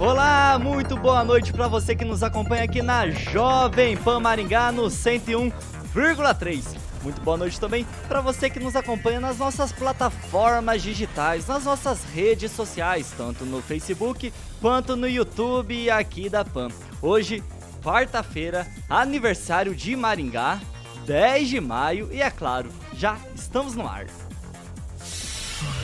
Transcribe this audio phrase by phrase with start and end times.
[0.00, 4.84] Olá, muito boa noite para você que nos acompanha aqui na Jovem Pan Maringá no
[4.84, 6.64] 101,3.
[7.02, 12.02] Muito boa noite também para você que nos acompanha nas nossas plataformas digitais, nas nossas
[12.02, 16.68] redes sociais, tanto no Facebook quanto no YouTube aqui da Pan.
[17.02, 17.44] Hoje,
[17.84, 20.58] quarta-feira, aniversário de Maringá,
[21.04, 24.06] 10 de maio e é claro, já estamos no ar.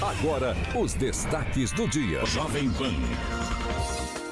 [0.01, 2.25] Agora, os destaques do dia.
[2.25, 2.95] Jovem Pan.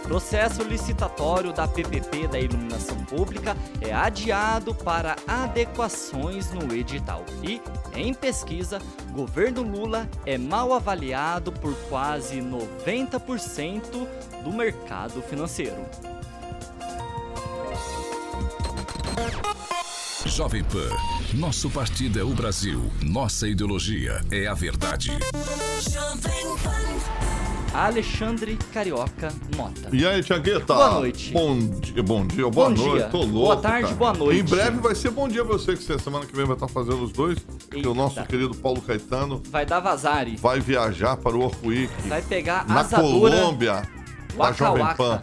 [0.04, 7.24] Processo licitatório da PPP da Iluminação Pública é adiado para adequações no edital.
[7.42, 7.60] E,
[7.96, 8.78] em pesquisa,
[9.12, 14.06] governo Lula é mal avaliado por quase 90%
[14.44, 15.82] do mercado financeiro.
[20.26, 20.90] Jovem Pan,
[21.32, 25.10] nosso partido é o Brasil, nossa ideologia é a verdade.
[25.90, 27.43] Jovem Pan.
[27.74, 29.88] Alexandre Carioca Mota.
[29.92, 30.74] E aí, Tiagueta?
[30.74, 31.32] Boa noite.
[31.32, 32.98] Bom dia, bom dia, boa bom noite.
[32.98, 33.08] Dia.
[33.08, 33.32] Tô louco.
[33.32, 33.96] Boa tarde, cara.
[33.96, 34.40] boa noite.
[34.40, 37.02] Em breve vai ser bom dia pra você, que semana que vem vai estar fazendo
[37.02, 37.38] os dois.
[37.74, 40.36] E o nosso querido Paulo Caetano vai dar vazare.
[40.36, 42.08] Vai viajar para o Orcuíque.
[42.08, 43.82] Vai pegar na asadura, Colômbia.
[44.38, 45.20] Da Jovem Pan.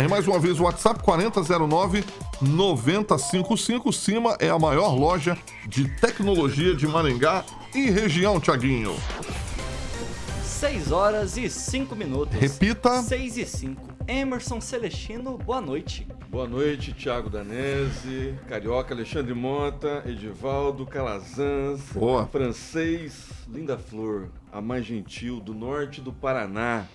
[0.09, 2.05] Mais uma vez o WhatsApp 4009
[2.41, 3.93] 9055.
[3.93, 5.37] Cima é a maior loja
[5.67, 7.45] de tecnologia de Maringá
[7.75, 8.95] e região, Tiaguinho.
[10.45, 12.39] 6 horas e 5 minutos.
[12.39, 13.03] Repita.
[13.03, 13.92] 6 e 5.
[14.09, 16.07] Emerson Celestino, boa noite.
[16.29, 22.27] Boa noite, Thiago Danese, Carioca, Alexandre Mota, Edivaldo, Calazans, boa.
[22.27, 26.87] francês, Linda Flor, a mais gentil do norte do Paraná.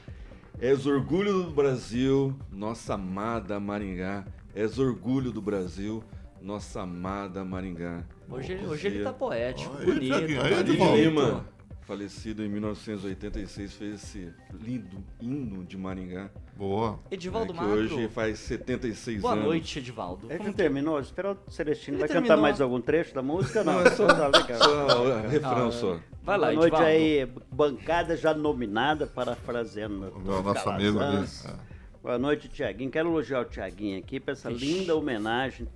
[0.59, 4.25] És orgulho do Brasil, nossa amada Maringá.
[4.55, 6.03] És orgulho do Brasil,
[6.41, 8.03] nossa amada Maringá.
[8.29, 10.13] Hoje, hoje ele tá poético, bonito.
[10.15, 11.45] Aí, aí, aí, Lima
[11.87, 16.29] falecido em 1986, fez esse lindo hino de Maringá.
[16.57, 16.99] Boa.
[17.09, 19.45] Edivaldo é, que hoje faz 76 Boa anos.
[19.45, 20.29] Boa noite, Edivaldo.
[20.29, 20.99] É que terminou?
[20.99, 21.95] Espera o Celestino.
[21.95, 22.35] Ele vai terminou.
[22.35, 23.63] cantar mais algum trecho da música?
[23.63, 25.99] Não, não é só, só refrão ah, só.
[26.23, 26.85] Vai lá, Boa noite Edivaldo.
[26.85, 30.13] aí, bancada já nominada, parafraseando.
[30.13, 31.23] O nosso amigo ali.
[31.23, 31.76] É.
[32.07, 32.89] Boa noite, Tiaguinho.
[32.89, 34.65] Quero elogiar o Tiaguinho aqui por essa Ixi.
[34.65, 35.67] linda homenagem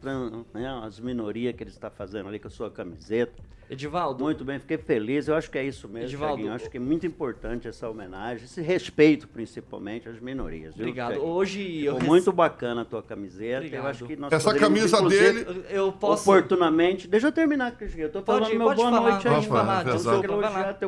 [0.54, 3.44] né, às minorias que ele está fazendo ali com a sua camiseta.
[3.70, 4.24] Edivaldo.
[4.24, 5.28] Muito bem, fiquei feliz.
[5.28, 6.36] Eu acho que é isso mesmo, Edivaldo.
[6.36, 6.56] Tiaguinho.
[6.56, 10.74] Acho que é muito importante essa homenagem, esse respeito, principalmente, às minorias.
[10.74, 11.16] Viu, Obrigado.
[11.16, 11.34] Tiaguinho?
[11.34, 13.58] Hoje Ficou eu muito bacana a tua camiseta.
[13.58, 13.84] Obrigado.
[13.84, 17.10] Eu acho que nós essa camisa dele, eu posso oportunamente.
[17.10, 18.04] Deixa eu terminar, Cristian.
[18.04, 19.34] Eu tô falando pode, meu pode boa falar, noite aí.
[19.34, 19.84] Pode falar, falar.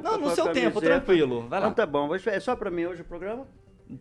[0.03, 1.49] Não, no seu tempo, tranquilo.
[1.49, 1.65] Vai lá.
[1.67, 2.15] Então tá bom.
[2.15, 3.45] É só para mim hoje o programa?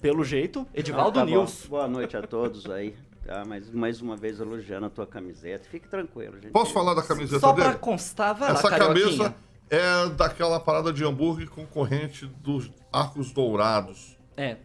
[0.01, 1.67] Pelo jeito, Edivaldo ah, tá News.
[1.69, 2.95] Boa noite a todos aí.
[3.25, 5.65] Tá, mas mais uma vez elogiando a tua camiseta.
[5.69, 6.51] Fique tranquilo, gente.
[6.51, 7.69] Posso falar da camiseta Só dele?
[7.69, 9.35] pra constar, vai Essa lá, cabeça
[9.71, 14.19] é daquela parada de hambúrguer concorrente dos Arcos Dourados.
[14.37, 14.57] É,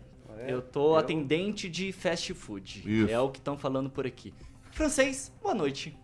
[0.48, 2.84] eu tô atendente de fast food.
[2.86, 3.12] Isso.
[3.12, 4.34] É o que estão falando por aqui.
[4.72, 5.98] Francês, boa noite.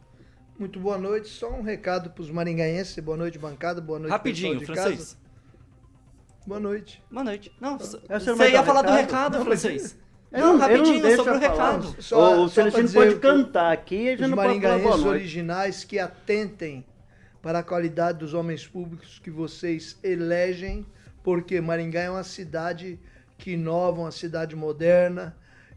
[0.58, 1.30] Muito boa noite.
[1.30, 2.98] Só um recado pros maringaenses.
[3.04, 3.82] Boa noite, bancada.
[3.82, 5.00] Boa noite, Rapidinho, pessoal de francês.
[5.00, 5.23] casa.
[6.46, 7.02] Boa noite.
[7.10, 7.52] Boa noite.
[7.60, 9.38] Não, você você não vai ia falar do recado?
[9.38, 9.98] Não, francês.
[10.32, 11.96] Ele Não, rapidinho, sobre o recado.
[12.02, 15.04] Só- o pra Celestino pode que cantar aqui e gente não pode falar boa maringaenses
[15.06, 15.20] noite.
[15.22, 16.86] originais que atentem
[17.42, 20.86] para a qualidade dos homens públicos que vocês elegem,
[21.24, 23.00] porque Maringá é uma cidade
[23.38, 25.36] que inova, uma cidade moderna,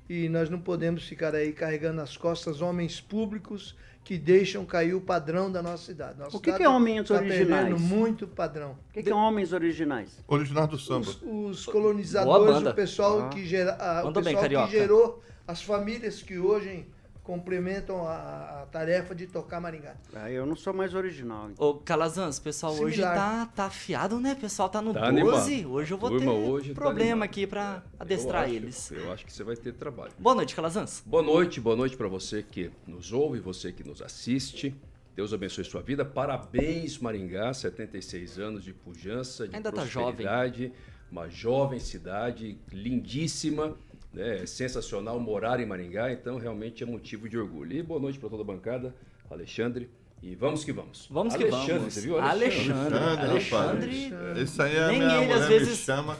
[0.09, 5.01] e nós não podemos ficar aí carregando nas costas homens públicos que deixam cair o
[5.01, 6.19] padrão da nossa cidade.
[6.19, 7.65] Nossa O que cidade que é homens tá originais?
[7.65, 8.79] perdendo muito padrão.
[8.89, 10.23] O que, que é homens originais?
[10.29, 11.09] Original do samba.
[11.11, 13.29] Os, os colonizadores, o pessoal, Ah.
[13.31, 14.67] que, gera, a- o bem, pessoal Carioca.
[14.69, 16.87] que gerou as famílias que hoje
[17.27, 19.97] complementam a, a tarefa de tocar Maringá.
[20.15, 21.51] Ah, eu não sou mais original.
[21.51, 21.67] então.
[21.69, 23.17] Ô, Calazans, o pessoal hoje Similar.
[23.17, 24.35] tá, tá afiado, né?
[24.35, 25.53] O pessoal tá no Tá 12.
[25.55, 25.73] animado.
[25.73, 27.23] Hoje eu vou Turma ter hoje tá problema animado.
[27.25, 28.91] aqui pra Eu adestrar acho- eles.
[28.93, 30.13] Eu acho que você vai ter trabalho.
[30.19, 31.03] Boa noite, Calazans.
[31.05, 34.73] Boa noite, boa noite para você que nos ouve, você que nos assiste.
[35.17, 36.05] Deus abençoe sua vida.
[36.05, 40.73] Parabéns, Maringá, 76 anos de pujança, de Ainda tá prosperidade.
[41.11, 43.77] Uma jovem cidade, lindíssima?
[44.17, 47.77] É sensacional morar em Maringá, então realmente é motivo de orgulho.
[47.77, 48.95] E boa noite para toda a bancada,
[49.31, 49.91] Alexandre.
[50.23, 51.07] E vamos que vamos.
[51.11, 51.95] Vamos que Alexandre, vamos.
[51.95, 52.19] Você viu?
[52.19, 52.99] Alexandre.
[52.99, 54.13] Alexandre.
[54.41, 56.17] Esse aí é Nem minha ele, mulher às me vezes, chama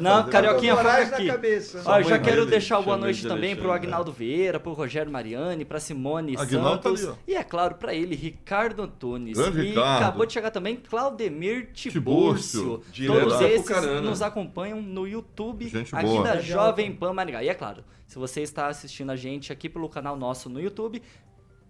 [0.00, 1.26] Não, Carioquinha, foca aqui.
[1.28, 1.82] cabeça.
[1.86, 4.60] Ó, já mãe quero dele deixar o boa noite de também pro Alexandre, Agnaldo Vieira,
[4.60, 7.30] pro Rogério Mariani, pra Simone Aguinaldo tá Santos ali, ó.
[7.30, 9.38] e, é claro, pra ele, Ricardo Antunes.
[9.38, 10.02] Grande e Ricardo.
[10.02, 12.60] acabou de chegar também Claudemir Tibúrcio.
[12.60, 12.92] Tibúrcio.
[12.92, 16.24] Direto Todos esses nos acompanham no YouTube Gente aqui boa.
[16.24, 16.40] da.
[16.40, 17.42] Jovem Pan Maringá.
[17.42, 21.02] E é claro, se você está assistindo a gente aqui pelo canal nosso no YouTube,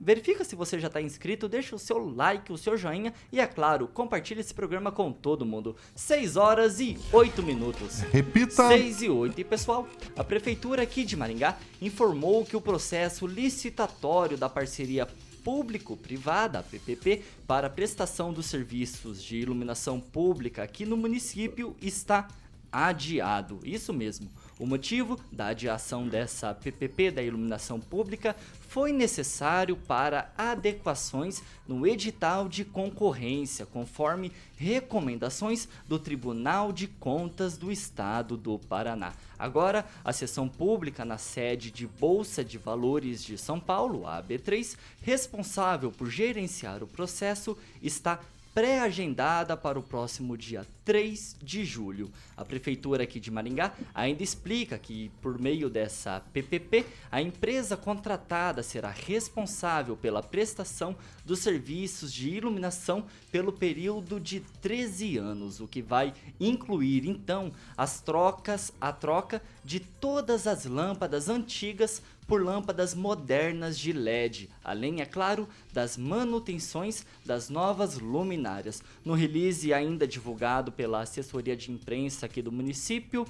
[0.04, 3.46] Verifica se você já está inscrito, deixa o seu like, o seu joinha e, é
[3.46, 5.76] claro, compartilhe esse programa com todo mundo.
[5.94, 8.00] 6 horas e 8 minutos.
[8.10, 8.66] Repita.
[8.66, 9.40] 6 e 8.
[9.40, 15.06] E pessoal, a Prefeitura aqui de Maringá informou que o processo licitatório da parceria
[15.44, 22.26] público-privada, PPP, para prestação dos serviços de iluminação pública aqui no município está
[22.72, 23.60] adiado.
[23.62, 24.28] Isso mesmo.
[24.62, 28.36] O motivo da adiação dessa PPP da iluminação pública
[28.68, 37.72] foi necessário para adequações no edital de concorrência, conforme recomendações do Tribunal de Contas do
[37.72, 39.14] Estado do Paraná.
[39.36, 44.76] Agora, a sessão pública na sede de Bolsa de Valores de São Paulo, a AB3,
[45.00, 48.20] responsável por gerenciar o processo, está
[48.54, 52.10] pré-agendada para o próximo dia 3 de julho.
[52.36, 58.62] A prefeitura aqui de Maringá ainda explica que, por meio dessa PPP, a empresa contratada
[58.62, 65.80] será responsável pela prestação dos serviços de iluminação pelo período de 13 anos, o que
[65.80, 73.78] vai incluir então as trocas, a troca de todas as lâmpadas antigas por lâmpadas modernas
[73.78, 78.82] de LED, além, é claro, das manutenções das novas luminárias.
[79.04, 83.26] No release ainda divulgado pela assessoria de imprensa aqui do município,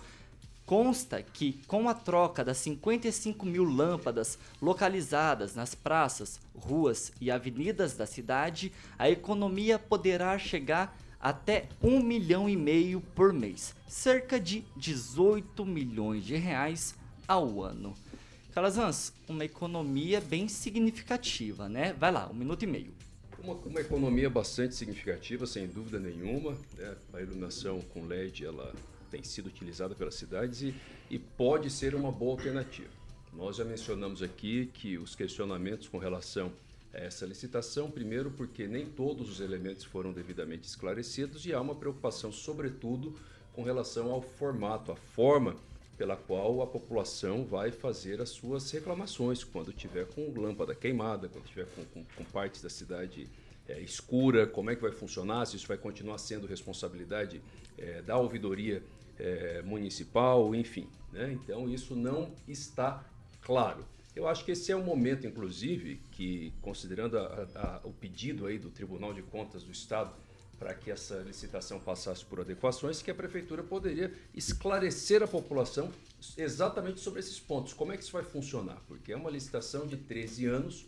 [0.64, 7.94] Consta que, com a troca das 55 mil lâmpadas localizadas nas praças, ruas e avenidas
[7.94, 14.64] da cidade, a economia poderá chegar até 1 milhão e meio por mês, cerca de
[14.76, 16.94] 18 milhões de reais
[17.26, 17.94] ao ano.
[18.52, 21.94] Calazans, uma economia bem significativa, né?
[21.94, 22.92] Vai lá, um minuto e meio.
[23.42, 26.52] Uma, uma economia bastante significativa, sem dúvida nenhuma.
[26.76, 26.94] né?
[27.14, 28.74] A iluminação com LED ela
[29.10, 30.74] tem sido utilizada pelas cidades e,
[31.10, 32.90] e pode ser uma boa alternativa.
[33.32, 36.52] Nós já mencionamos aqui que os questionamentos com relação
[36.92, 41.74] a essa licitação, primeiro porque nem todos os elementos foram devidamente esclarecidos e há uma
[41.74, 43.18] preocupação, sobretudo,
[43.54, 45.56] com relação ao formato, a forma
[46.02, 51.44] pela qual a população vai fazer as suas reclamações quando tiver com lâmpada queimada, quando
[51.44, 53.28] tiver com, com, com partes da cidade
[53.68, 57.40] é, escura, como é que vai funcionar, se isso vai continuar sendo responsabilidade
[57.78, 58.82] é, da ouvidoria
[59.16, 60.88] é, municipal, enfim.
[61.12, 61.38] Né?
[61.40, 63.08] Então isso não está
[63.40, 63.86] claro.
[64.16, 68.58] Eu acho que esse é um momento, inclusive, que, considerando a, a, o pedido aí
[68.58, 70.12] do Tribunal de Contas do Estado
[70.62, 75.90] para que essa licitação passasse por adequações, que a prefeitura poderia esclarecer a população
[76.38, 77.72] exatamente sobre esses pontos.
[77.72, 78.80] Como é que isso vai funcionar?
[78.86, 80.86] Porque é uma licitação de 13 anos,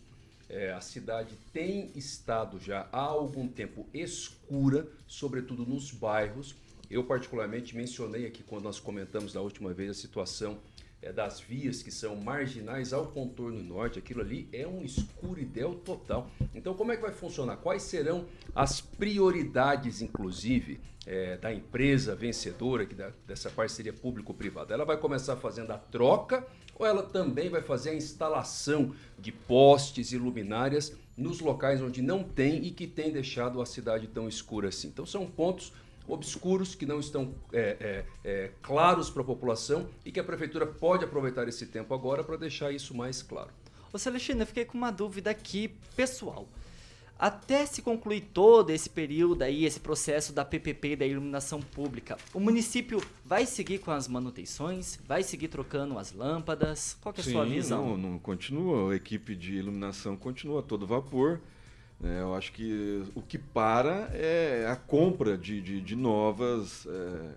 [0.49, 6.54] é, a cidade tem estado já há algum tempo escura, sobretudo nos bairros.
[6.88, 10.57] Eu, particularmente, mencionei aqui quando nós comentamos da última vez a situação
[11.04, 16.30] é, das vias que são marginais ao contorno norte, aquilo ali é um escuridão total.
[16.54, 17.58] Então, como é que vai funcionar?
[17.58, 22.96] Quais serão as prioridades, inclusive, é, da empresa vencedora que
[23.26, 24.73] dessa parceria público-privada?
[24.73, 26.46] Ela vai começar fazendo a troca
[26.76, 32.25] ou ela também vai fazer a instalação de postes e luminárias nos locais onde não
[32.25, 34.88] tem e que tem deixado a cidade tão escura assim?
[34.88, 35.73] Então, são pontos
[36.06, 40.66] obscuros que não estão é, é, é, claros para a população e que a prefeitura
[40.66, 43.50] pode aproveitar esse tempo agora para deixar isso mais claro.
[43.92, 46.49] Ô Celestino, eu fiquei com uma dúvida aqui pessoal.
[47.16, 52.40] Até se concluir todo esse período aí, esse processo da PPP da iluminação pública, o
[52.40, 54.99] município vai seguir com as manutenções?
[55.06, 56.99] Vai seguir trocando as lâmpadas?
[57.00, 57.90] Qual é a Sim, sua visão?
[57.90, 58.92] Não, não continua.
[58.92, 61.40] A equipe de iluminação continua a todo vapor.
[62.04, 67.30] É, eu acho que o que para é a compra de, de, de novas, é,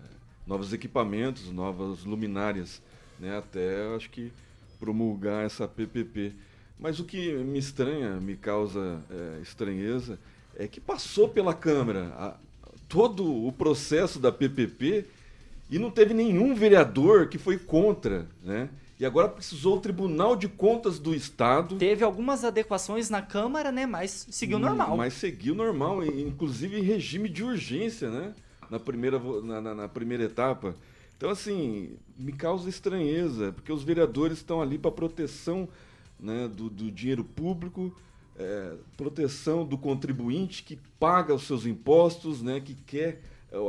[0.46, 2.82] novos equipamentos, novas luminárias,
[3.18, 3.38] né?
[3.38, 4.32] até acho que
[4.78, 6.34] promulgar essa PPP.
[6.78, 10.20] Mas o que me estranha, me causa é, estranheza,
[10.56, 12.38] é que passou pela Câmara a,
[12.90, 15.06] todo o processo da PPP
[15.70, 18.70] e não teve nenhum vereador que foi contra, né?
[19.00, 21.76] E agora precisou o Tribunal de Contas do Estado.
[21.78, 23.86] Teve algumas adequações na Câmara, né?
[23.86, 24.98] Mas seguiu normal.
[24.98, 28.34] Mas seguiu normal, inclusive em regime de urgência, né?
[28.72, 30.76] Na primeira, na, na, na primeira etapa.
[31.16, 35.70] Então, assim, me causa estranheza, porque os vereadores estão ali para proteção
[36.20, 37.96] né, do, do dinheiro público,
[38.36, 43.22] é, proteção do contribuinte que paga os seus impostos, né, que quer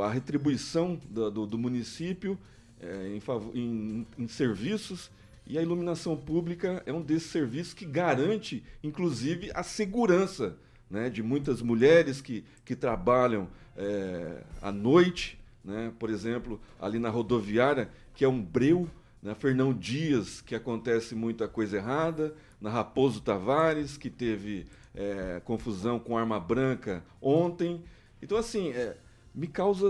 [0.03, 2.37] a retribuição do, do, do município
[2.79, 3.21] é, em,
[3.59, 5.11] em, em serviços
[5.49, 10.55] e a iluminação pública é um desses serviços que garante, inclusive, a segurança
[10.89, 17.09] né, de muitas mulheres que, que trabalham é, à noite, né, por exemplo, ali na
[17.09, 18.87] rodoviária, que é um breu,
[19.23, 25.41] na né, Fernão Dias, que acontece muita coisa errada, na Raposo Tavares, que teve é,
[25.43, 27.83] confusão com arma branca ontem.
[28.21, 28.97] Então, assim, é,
[29.33, 29.89] me causa.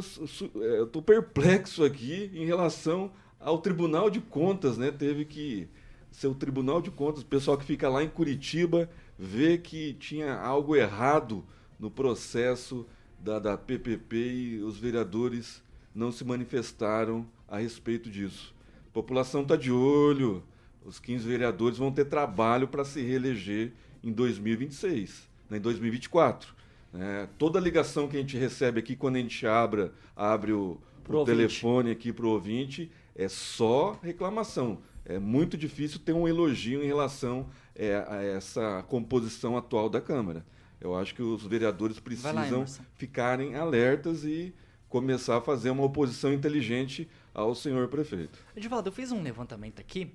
[0.55, 4.91] É, eu estou perplexo aqui em relação ao Tribunal de Contas, né?
[4.91, 5.67] Teve que
[6.11, 10.33] ser o Tribunal de Contas, o pessoal que fica lá em Curitiba vê que tinha
[10.33, 11.43] algo errado
[11.79, 12.85] no processo
[13.19, 15.61] da, da PPP e os vereadores
[15.93, 18.53] não se manifestaram a respeito disso.
[18.89, 20.43] A população está de olho,
[20.85, 26.55] os 15 vereadores vão ter trabalho para se reeleger em 2026, né, em 2024.
[26.91, 27.27] Né?
[27.37, 31.91] Toda ligação que a gente recebe aqui, quando a gente abre, abre o, o telefone
[31.91, 34.79] aqui para o ouvinte, é só reclamação.
[35.05, 40.45] É muito difícil ter um elogio em relação é, a essa composição atual da Câmara.
[40.79, 42.65] Eu acho que os vereadores precisam lá,
[42.95, 44.53] ficarem alertas e
[44.87, 48.39] começar a fazer uma oposição inteligente ao senhor prefeito.
[48.55, 50.11] Edivaldo, eu fiz um levantamento aqui.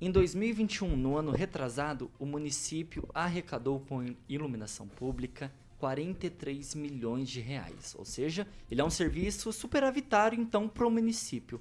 [0.00, 7.96] Em 2021, no ano retrasado, o município arrecadou com iluminação pública 43 milhões de reais.
[7.98, 11.60] Ou seja, ele é um serviço superavitário então para o município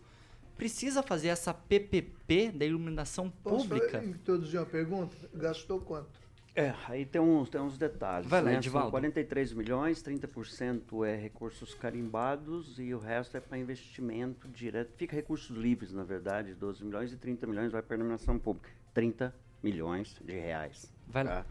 [0.60, 4.00] precisa fazer essa PPP da iluminação pública?
[4.00, 5.16] Posso introduzir uma pergunta?
[5.34, 6.20] Gastou quanto?
[6.54, 8.30] É, aí tem uns, tem uns detalhes.
[8.30, 8.58] Vai lá, né?
[8.58, 8.88] Edivaldo.
[8.88, 14.92] São 43 milhões, 30% é recursos carimbados e o resto é para investimento direto.
[14.98, 18.70] Fica recursos livres, na verdade, 12 milhões e 30 milhões vai para a iluminação pública.
[18.94, 19.34] 30
[19.64, 20.92] milhões de reais.
[21.08, 21.44] Vai lá.
[21.44, 21.46] Tá?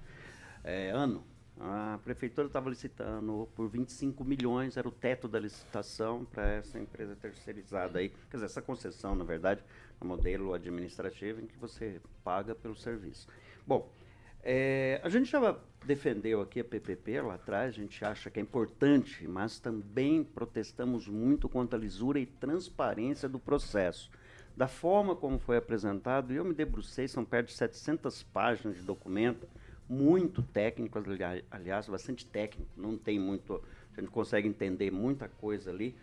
[0.64, 1.24] É, ano,
[1.60, 7.16] a prefeitura estava licitando por 25 milhões, era o teto da licitação para essa empresa
[7.16, 8.10] terceirizada aí.
[8.30, 9.62] Quer dizer, essa concessão, na verdade,
[10.00, 13.26] é um modelo administrativo em que você paga pelo serviço.
[13.66, 13.90] Bom,
[14.42, 18.42] é, a gente já defendeu aqui a PPP lá atrás, a gente acha que é
[18.42, 24.10] importante, mas também protestamos muito contra a lisura e transparência do processo.
[24.56, 29.48] Da forma como foi apresentado, eu me debrucei, são perto de 700 páginas de documento,
[29.88, 30.98] muito técnico,
[31.50, 33.62] aliás, bastante técnico, não tem muito,
[33.96, 35.94] a gente consegue entender muita coisa ali,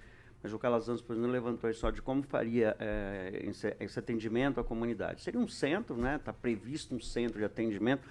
[0.42, 4.64] mas o Calazans, por exemplo, levantou só de como faria é, esse, esse, atendimento à
[4.64, 5.22] comunidade.
[5.22, 6.18] Seria um centro, né?
[6.18, 8.08] Está previsto um centro de atendimento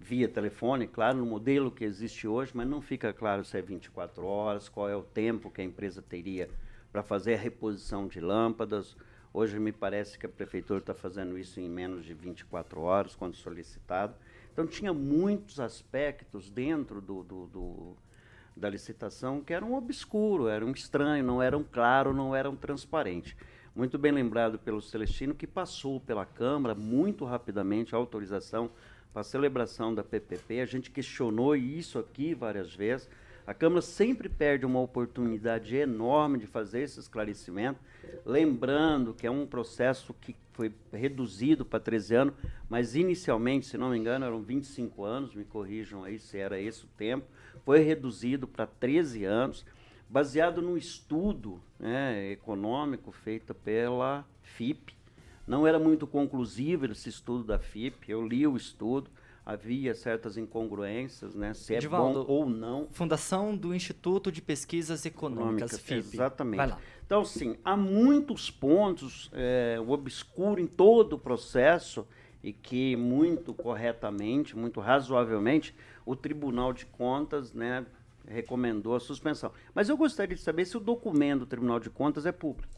[0.00, 4.24] via telefone, claro, no modelo que existe hoje, mas não fica claro se é 24
[4.24, 6.48] horas, qual é o tempo que a empresa teria
[6.90, 8.96] para fazer a reposição de lâmpadas.
[9.32, 13.34] Hoje me parece que a prefeitura está fazendo isso em menos de 24 horas, quando
[13.34, 14.14] solicitado.
[14.54, 17.96] Então, tinha muitos aspectos dentro do, do, do,
[18.56, 23.34] da licitação que eram obscuros, eram estranhos, não eram claros, não eram transparentes.
[23.74, 28.70] Muito bem lembrado pelo Celestino, que passou pela Câmara muito rapidamente a autorização
[29.12, 30.60] para a celebração da PPP.
[30.60, 33.10] A gente questionou isso aqui várias vezes.
[33.44, 37.80] A Câmara sempre perde uma oportunidade enorme de fazer esse esclarecimento,
[38.24, 42.34] lembrando que é um processo que foi reduzido para 13 anos,
[42.68, 46.84] mas inicialmente, se não me engano, eram 25 anos, me corrijam aí se era esse
[46.84, 47.26] o tempo,
[47.64, 49.66] foi reduzido para 13 anos,
[50.08, 54.94] baseado num estudo né, econômico feito pela FIP.
[55.46, 59.10] Não era muito conclusivo esse estudo da FIP, eu li o estudo,
[59.46, 62.88] havia certas incongruências, né, se é Edivaldo, bom ou não.
[62.90, 66.16] Fundação do Instituto de Pesquisas Econômicas, Econômicas, FIP.
[66.16, 66.74] exatamente.
[67.04, 72.06] Então, sim, há muitos pontos é, obscuro em todo o processo
[72.42, 75.74] e que muito corretamente, muito razoavelmente,
[76.06, 77.84] o Tribunal de Contas né,
[78.26, 79.52] recomendou a suspensão.
[79.74, 82.72] Mas eu gostaria de saber se o documento do Tribunal de Contas é público.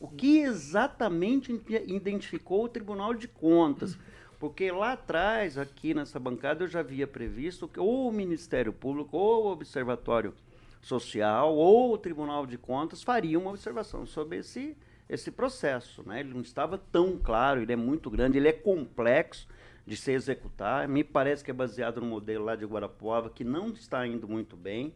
[0.00, 3.96] O que exatamente ide- identificou o Tribunal de Contas?
[4.42, 9.16] Porque lá atrás, aqui nessa bancada, eu já havia previsto que ou o Ministério Público,
[9.16, 10.34] ou o Observatório
[10.80, 14.76] Social, ou o Tribunal de Contas fariam uma observação sobre esse,
[15.08, 16.02] esse processo.
[16.04, 16.18] Né?
[16.18, 19.46] Ele não estava tão claro, ele é muito grande, ele é complexo
[19.86, 20.88] de se executar.
[20.88, 24.56] Me parece que é baseado no modelo lá de Guarapuava, que não está indo muito
[24.56, 24.92] bem.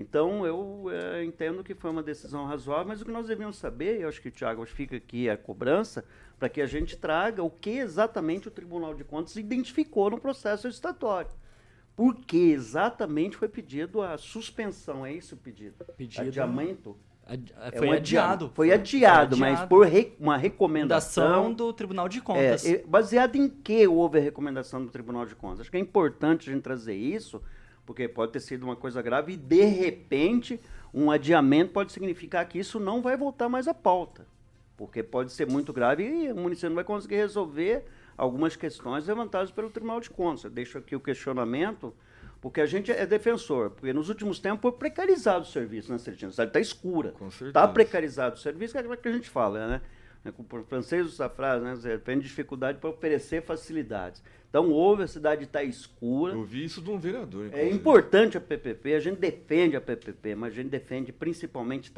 [0.00, 4.00] Então, eu eh, entendo que foi uma decisão razoável, mas o que nós devíamos saber,
[4.00, 6.04] eu acho que, Tiago, fica aqui a cobrança,
[6.38, 10.66] para que a gente traga o que exatamente o Tribunal de Contas identificou no processo
[10.66, 11.30] licitatório.
[11.94, 15.04] Por que exatamente foi pedido a suspensão?
[15.04, 15.84] É esse o pedido?
[15.98, 16.96] Pedido- Adiamento?
[17.26, 18.50] Adi- É Foi um adiado.
[18.54, 19.68] Foi adiado, Foi mas adiado.
[19.68, 21.52] por re- uma recomendação.
[21.52, 22.64] do Tribunal de É, Contas.
[22.64, 25.60] e baseado em que houve a recomendação do Tribunal de Contas?
[25.60, 27.42] Acho que é importante a gente trazer isso,
[27.90, 30.60] porque pode ter sido uma coisa grave e, de repente,
[30.94, 34.24] um adiamento pode significar que isso não vai voltar mais à pauta.
[34.76, 37.82] Porque pode ser muito grave e o município não vai conseguir resolver
[38.16, 40.44] algumas questões levantadas pelo Tribunal de Contas.
[40.44, 41.92] Eu deixo aqui o questionamento,
[42.40, 46.30] porque a gente é defensor, porque nos últimos tempos foi precarizado o serviço, né, cidade
[46.30, 47.12] está escura.
[47.40, 49.82] Está precarizado o serviço, que é aquilo que a gente fala, né?
[50.36, 51.98] Com o francês usa a frase, né?
[51.98, 54.22] Tem dificuldade para oferecer facilidades.
[54.50, 56.34] Então, houve, a cidade está escura.
[56.34, 57.44] Eu vi isso de um vereador.
[57.44, 57.76] É inclusive.
[57.76, 61.92] importante a PPP, a gente defende a PPP, mas a gente defende principalmente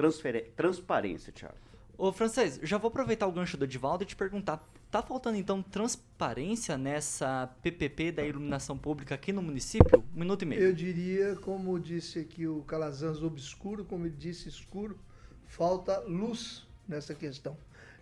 [0.54, 1.56] transparência, Thiago.
[1.96, 5.62] Ô, Francês, já vou aproveitar o gancho do Edivaldo e te perguntar: tá faltando então
[5.62, 10.04] transparência nessa PPP da iluminação pública aqui no município?
[10.14, 10.60] Um minuto e meio.
[10.60, 14.98] Eu diria, como disse aqui o Calazans, obscuro, como ele disse, escuro,
[15.46, 17.56] falta luz nessa questão.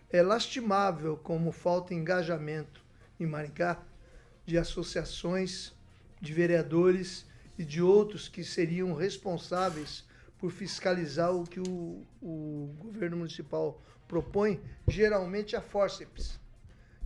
[0.09, 2.83] É lastimável como falta engajamento
[3.17, 3.81] em Maringá
[4.45, 5.73] de associações,
[6.19, 7.25] de vereadores
[7.57, 10.05] e de outros que seriam responsáveis
[10.37, 16.39] por fiscalizar o que o, o governo municipal propõe, geralmente a fórceps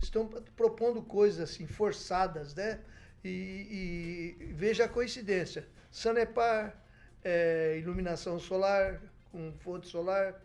[0.02, 2.80] estão propondo coisas assim forçadas, né?
[3.24, 6.76] E, e veja a coincidência: Sanepar,
[7.24, 10.40] é, iluminação solar com fonte solar.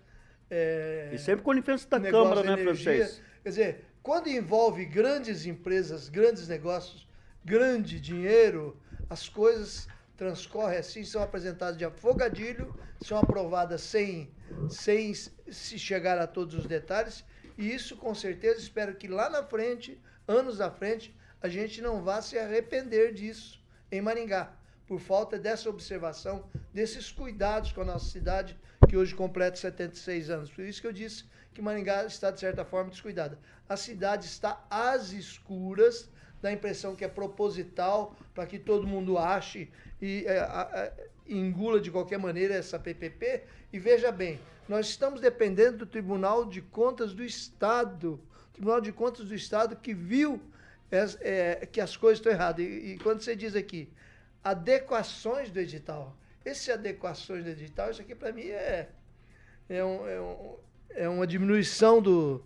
[0.49, 3.05] É, E sempre com a licença da Câmara, né, energia.
[3.05, 3.21] francês?
[3.43, 7.07] Quer dizer, quando envolve grandes empresas, grandes negócios,
[7.45, 9.87] grande dinheiro, as coisas
[10.17, 14.31] transcorrem assim, são apresentadas de afogadilho, são aprovadas sem,
[14.69, 17.23] sem se chegar a todos os detalhes,
[17.57, 22.03] e isso com certeza espero que lá na frente, anos à frente, a gente não
[22.03, 24.53] vá se arrepender disso em Maringá,
[24.87, 30.51] por falta dessa observação, desses cuidados com a nossa cidade, que hoje completa 76 anos.
[30.51, 33.37] Por isso que eu disse que Maringá está, de certa forma, descuidada.
[33.71, 36.09] A cidade está às escuras,
[36.41, 40.91] dá a impressão que é proposital, para que todo mundo ache e é, a- a-
[41.25, 43.43] engula de qualquer maneira essa PPP.
[43.71, 48.19] E veja bem, nós estamos dependendo do Tribunal de Contas do Estado.
[48.51, 50.41] Tribunal de Contas do Estado que viu
[50.91, 52.65] é, que as coisas estão erradas.
[52.65, 53.87] E, e quando você diz aqui,
[54.43, 58.89] adequações do edital, esse adequações do edital, isso aqui para mim é,
[59.69, 60.55] é, um- é um-
[60.89, 62.43] é uma diminuição do,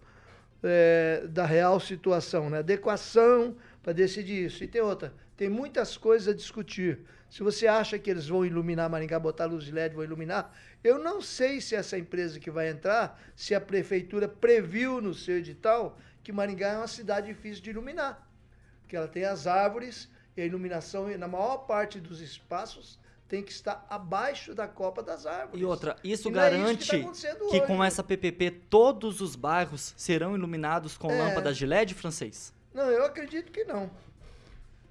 [0.63, 2.59] é, da real situação, né?
[2.59, 4.63] Adequação para decidir isso.
[4.63, 6.99] E tem outra, tem muitas coisas a discutir.
[7.29, 10.97] Se você acha que eles vão iluminar Maringá, botar luz de LED, vão iluminar, eu
[10.99, 15.97] não sei se essa empresa que vai entrar, se a prefeitura previu no seu edital
[16.23, 18.27] que Maringá é uma cidade difícil de iluminar.
[18.81, 23.51] Porque ela tem as árvores e a iluminação, na maior parte dos espaços, tem que
[23.51, 25.59] estar abaixo da copa das árvores.
[25.61, 29.19] E outra, isso E não é isso garante que tá que com essa PPP todos
[29.21, 31.17] os bairros serão iluminados com É.
[31.17, 32.53] lâmpadas de LED, francês?
[32.73, 33.89] Não, eu acredito que não.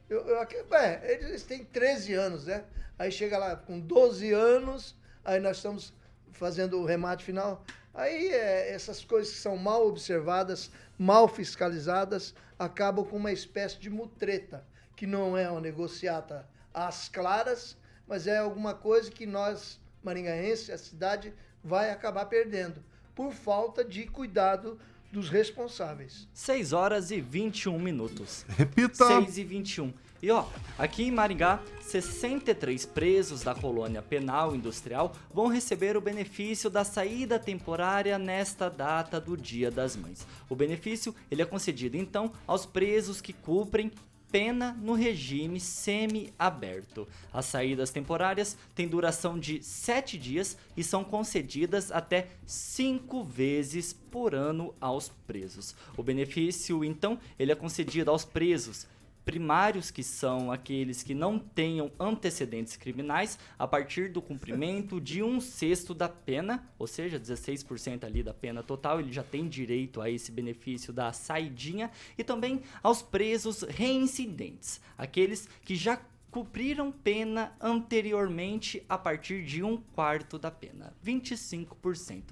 [0.08, 0.40] Eu, eu,
[0.74, 2.64] é, eles têm 13 anos, né?
[2.98, 4.94] Aí chega lá com 12 anos,
[5.24, 5.92] aí nós estamos
[6.32, 7.64] fazendo o remate final.
[7.92, 13.88] Aí é, essas coisas que são mal observadas, mal fiscalizadas, acabam com uma espécie de
[13.88, 14.64] mutreta,
[14.96, 20.78] que não é uma negociata às claras, mas é alguma coisa que nós, maringaenses, a
[20.78, 22.82] cidade, vai acabar perdendo,
[23.14, 24.78] por falta de cuidado
[25.10, 26.28] dos responsáveis.
[26.34, 28.44] 6 horas e 21 minutos.
[28.48, 29.06] Repita.
[29.06, 29.92] 6 e 21.
[30.24, 30.46] E ó,
[30.78, 37.38] aqui em Maringá, 63 presos da colônia penal industrial vão receber o benefício da saída
[37.38, 40.26] temporária nesta data do Dia das Mães.
[40.48, 43.92] O benefício ele é concedido então aos presos que cumprem
[44.34, 47.06] pena no regime semi-aberto.
[47.32, 54.34] As saídas temporárias têm duração de 7 dias e são concedidas até 5 vezes por
[54.34, 55.76] ano aos presos.
[55.96, 58.88] O benefício, então, ele é concedido aos presos
[59.24, 65.40] primários, que são aqueles que não tenham antecedentes criminais, a partir do cumprimento de um
[65.40, 70.10] sexto da pena, ou seja, 16% ali da pena total, ele já tem direito a
[70.10, 78.84] esse benefício da saidinha, e também aos presos reincidentes, aqueles que já cumpriram pena anteriormente
[78.88, 82.22] a partir de um quarto da pena, 25%.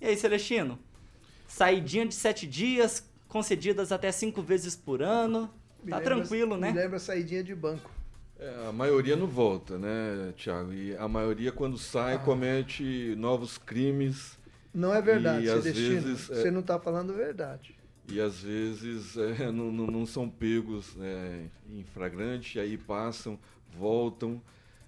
[0.00, 0.78] E aí, Celestino?
[1.48, 6.72] Saidinha de sete dias, concedidas até cinco vezes por ano, Me Tá lembra- tranquilo, né?
[6.72, 7.90] Me lembra a saidinha de banco.
[8.38, 10.72] É, a maioria não volta, né, Tiago?
[10.72, 14.38] E a maioria, quando sai, comete novos crimes
[14.72, 16.00] Não é verdade, E, às Celestino.
[16.02, 17.74] vezes, é- Você não está falando verdade.
[18.08, 23.38] e às vezes é, não, não- não são pegos né, em flagrante, aí passam,
[23.76, 24.40] voltam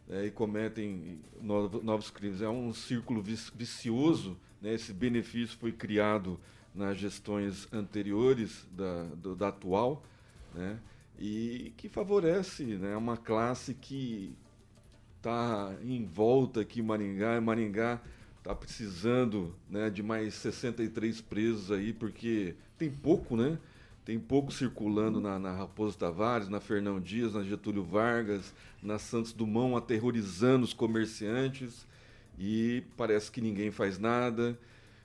[0.09, 2.40] né, e cometem novo- novos crimes.
[2.42, 4.37] É um círculo vic- vicioso.
[4.61, 4.74] Né?
[4.74, 6.38] Esse benefício foi criado
[6.74, 10.02] nas gestões anteriores da, do- da atual
[10.55, 10.79] né?
[11.19, 14.35] e que favorece né, uma classe que
[15.19, 17.41] está em volta aqui em Maringá.
[17.41, 18.01] Maringá
[18.38, 23.57] está precisando né, de mais 63 presos aí, porque tem pouco, né?
[24.05, 29.33] Tem pouco circulando na, na Raposo Tavares, na Fernão Dias, na Getúlio Vargas, na Santos
[29.33, 31.87] Dumont, aterrorizando os comerciantes.
[32.37, 34.59] E parece que ninguém faz nada,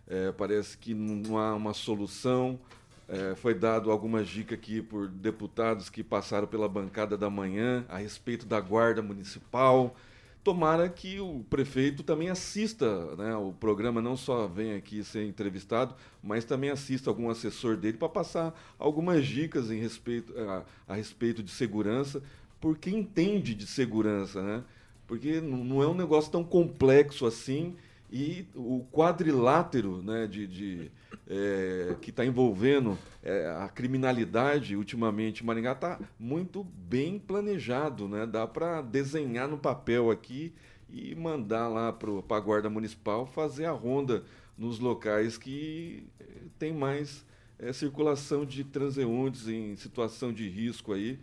[0.07, 2.59] é, parece que não há uma solução.
[3.09, 7.97] É, foi dado algumas dicas aqui por deputados que passaram pela bancada da manhã a
[7.97, 9.95] respeito da guarda municipal.
[10.43, 15.95] Tomara que o prefeito também assista né, o programa, não só vem aqui ser entrevistado,
[16.21, 21.41] mas também assista algum assessor dele para passar algumas dicas em respeito, a, a respeito
[21.41, 22.21] de segurança,
[22.59, 24.63] porque entende de segurança, né?
[25.05, 27.75] Porque não é um negócio tão complexo assim
[28.11, 30.91] e o quadrilátero né, de, de,
[31.27, 38.07] é, que está envolvendo é, a criminalidade ultimamente em Maringá está muito bem planejado.
[38.07, 38.25] Né?
[38.25, 40.53] Dá para desenhar no papel aqui
[40.89, 44.23] e mandar lá para a Guarda Municipal fazer a ronda
[44.57, 46.23] nos locais que eh,
[46.57, 47.25] tem mais
[47.59, 51.19] eh, circulação de transeuntes em situação de risco aí.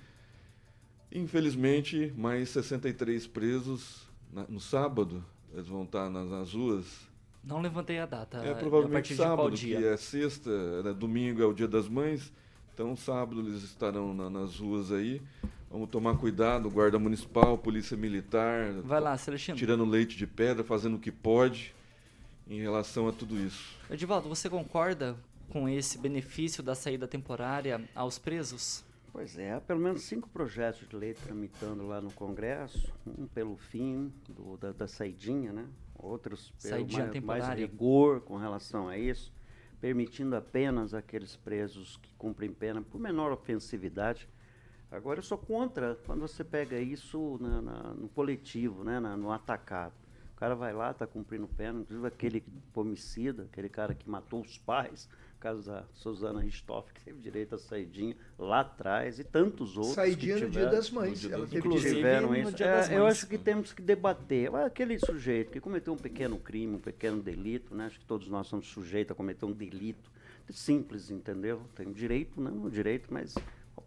[1.11, 5.25] Infelizmente, mais 63 presos na- no sábado.
[5.55, 6.85] Eles vão estar nas, nas ruas.
[7.43, 8.39] Não levantei a data.
[8.39, 9.79] É a provavelmente sábado, dia?
[9.79, 12.33] que é sexta, né, domingo é o dia das mães.
[12.75, 15.23] Então, sábado eles estarão na- nas ruas aí.
[15.71, 19.57] Vamos tomar cuidado, guarda municipal, polícia militar, Vai lá, Celestino.
[19.59, 21.75] tirando leite de pedra, fazendo o que pode
[22.49, 23.77] em relação a tudo isso.
[23.91, 25.17] Edivaldo, você concorda
[25.51, 28.85] com esse benefício da saída temporária aos presos?
[29.15, 33.57] Pois é, há pelo menos cinco projetos de lei tramitando lá no Congresso, um pelo
[33.57, 35.69] fim do- da, da saidinha, né?
[35.97, 36.75] outros pelo
[37.23, 39.33] mais, mais rigor com relação a isso,
[39.81, 44.29] permitindo apenas aqueles presos que cumprem pena por menor ofensividade.
[44.91, 48.99] Agora, eu sou contra quando você pega isso na- na- no coletivo, né?
[48.99, 49.95] na- no atacado.
[50.33, 54.59] O cara vai lá, está cumprindo pena, inclusive aquele homicida, aquele cara que matou os
[54.59, 55.09] pais,
[55.45, 59.95] caso da Suzana Ristoff, que teve direito à saidinha lá atrás, e tantos outros.
[59.95, 61.21] Saidinha no dia das mães.
[61.21, 62.53] dia Ela teve tiveram no isso.
[62.53, 64.55] Dia É, das eu acho que temos que debater.
[64.55, 67.85] Aquele sujeito que cometeu um pequeno crime, um pequeno delito, né?
[67.85, 70.11] acho que todos nós somos sujeitos a cometer um delito
[70.49, 71.61] simples, entendeu?
[71.75, 73.35] Tem direito, não direito, mas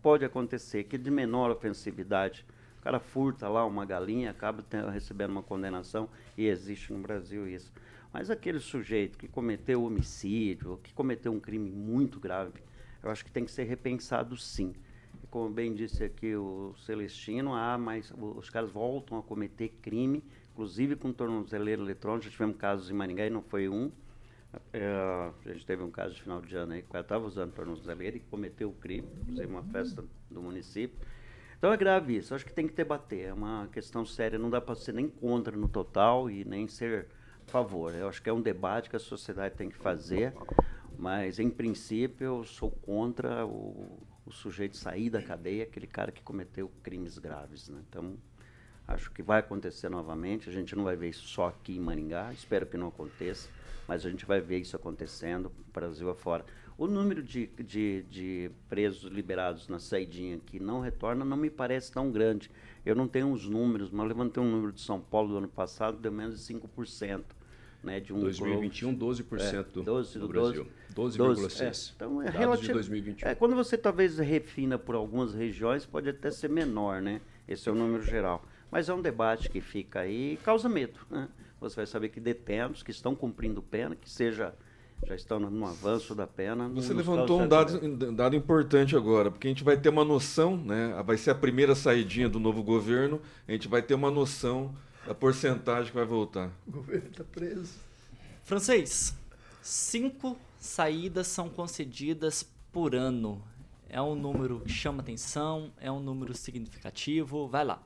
[0.03, 2.45] pode acontecer que de menor ofensividade.
[2.79, 7.71] O cara furta lá uma galinha, acaba recebendo uma condenação, e existe no Brasil isso.
[8.17, 12.63] Mas aquele sujeito que cometeu homicídio, que cometeu um crime muito grave,
[13.03, 14.73] eu acho que tem que ser repensado sim.
[15.23, 20.23] E como bem disse aqui o Celestino, há mais, os caras voltam a cometer crime,
[20.51, 22.25] inclusive com tornozeleiro eletrônico.
[22.25, 23.91] Já tivemos casos em Maringá e não foi um.
[24.73, 28.17] É, a gente teve um caso de final de ano aí que estava usando tornozeleiro
[28.17, 30.97] e cometeu o crime, inclusive uma festa do município.
[31.59, 34.59] Então é grave isso, acho que tem que debater, é uma questão séria, não dá
[34.59, 37.09] para ser nem contra no total e nem ser
[37.51, 37.93] favor.
[37.93, 40.33] Eu acho que é um debate que a sociedade tem que fazer,
[40.97, 46.21] mas em princípio eu sou contra o, o sujeito sair da cadeia, aquele cara que
[46.21, 47.69] cometeu crimes graves.
[47.69, 47.79] Né?
[47.89, 48.15] Então
[48.87, 52.31] acho que vai acontecer novamente, a gente não vai ver isso só aqui em Maringá,
[52.31, 53.49] espero que não aconteça,
[53.87, 56.45] mas a gente vai ver isso acontecendo Brasil afora.
[56.77, 61.91] O número de, de, de presos liberados na saidinha que não retorna não me parece
[61.91, 62.51] tão grande.
[62.85, 65.97] Eu não tenho os números, mas levantei um número de São Paulo do ano passado,
[65.97, 67.23] deu menos de 5%.
[67.83, 70.67] Né, de um 2021, 12% é, 12, no 12, Brasil.
[70.93, 71.61] 12,6%.
[71.61, 72.67] É, então é relativo.
[72.67, 73.29] de 2021.
[73.29, 77.21] É, quando você talvez refina por algumas regiões, pode até ser menor, né?
[77.47, 78.43] Esse é o número geral.
[78.71, 80.99] Mas é um debate que fica aí e causa medo.
[81.09, 81.29] Né?
[81.61, 84.53] Você vai saber que detentos que estão cumprindo pena, que seja
[85.05, 86.67] já estão no avanço da pena.
[86.69, 90.57] Você levantou um dado, um dado importante agora, porque a gente vai ter uma noção,
[90.57, 91.01] né?
[91.05, 94.73] Vai ser a primeira saidinha do novo governo, a gente vai ter uma noção
[95.07, 96.51] da porcentagem que vai voltar.
[96.67, 97.79] O governo está preso.
[98.43, 99.15] Francês,
[99.63, 103.41] cinco saídas são concedidas por ano.
[103.89, 107.47] É um número que chama atenção, é um número significativo.
[107.47, 107.81] Vai lá.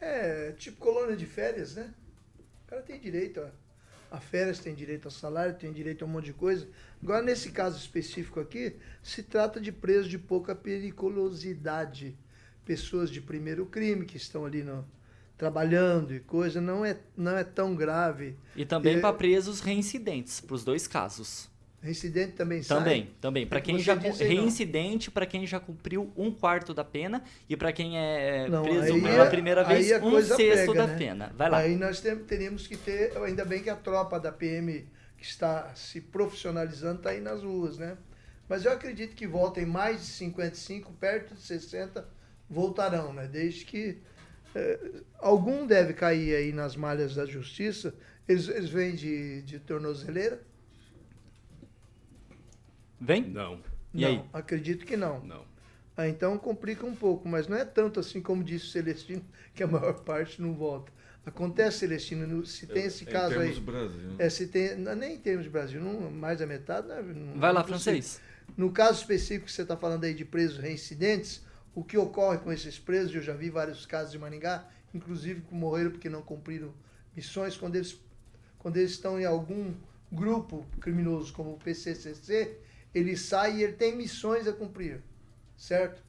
[0.00, 1.92] É, tipo colônia de férias, né?
[2.64, 3.50] O cara tem direito a
[4.08, 6.66] a férias, tem direito a salário, tem direito a um monte de coisa.
[7.02, 12.16] Agora, nesse caso específico aqui, se trata de presos de pouca periculosidade.
[12.64, 14.86] Pessoas de primeiro crime que estão ali no,
[15.36, 18.36] trabalhando e coisa, não é, não é tão grave.
[18.54, 21.48] E também para presos reincidentes, para os dois casos.
[21.82, 23.12] Reincidente também Também, sai?
[23.20, 23.46] também.
[23.46, 27.96] Para quem já reincidente, para quem já cumpriu um quarto da pena e para quem
[27.96, 30.96] é não, preso pela é, primeira vez, um sexto pega, da né?
[30.98, 31.32] pena.
[31.36, 31.58] Vai lá.
[31.58, 34.84] Aí nós teríamos que ter, ainda bem que a tropa da PM
[35.16, 37.96] que está se profissionalizando está aí nas ruas, né?
[38.48, 42.08] Mas eu acredito que voltem mais de 55, perto de 60
[42.48, 43.28] voltarão, né?
[43.28, 43.98] Desde que
[45.18, 47.94] algum deve cair aí nas malhas da justiça.
[48.28, 50.40] Eles, eles vêm de, de tornozeleira
[53.00, 53.28] Vem?
[53.28, 53.60] Não.
[53.94, 54.24] E não, aí?
[54.32, 55.20] acredito que não.
[55.20, 55.44] Não.
[55.96, 59.62] Ah, então complica um pouco, mas não é tanto assim como disse o Celestino, que
[59.62, 60.92] a maior parte não volta.
[61.24, 63.60] Acontece, Celestino, se tem esse caso em aí.
[63.60, 64.10] Brasil.
[64.16, 66.86] É, se tem, não, nem em termos de Brasil, não, mais da metade.
[66.86, 68.20] Não, não Vai lá, francês.
[68.56, 71.44] No caso específico que você está falando aí de presos reincidentes,
[71.76, 75.54] o que ocorre com esses presos, eu já vi vários casos de Maningá, inclusive que
[75.54, 76.72] morreram porque não cumpriram
[77.14, 78.00] missões, quando eles,
[78.58, 79.74] quando eles estão em algum
[80.10, 82.58] grupo criminoso como o PCCC,
[82.94, 85.02] ele sai e ele tem missões a cumprir,
[85.54, 86.02] certo?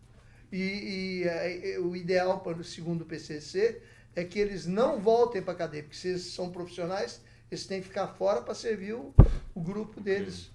[0.50, 3.82] E, e é, o ideal, para, segundo o PCC,
[4.16, 7.20] é que eles não voltem para a cadeia, porque se eles são profissionais,
[7.52, 9.14] eles têm que ficar fora para servir o,
[9.54, 10.50] o, grupo deles.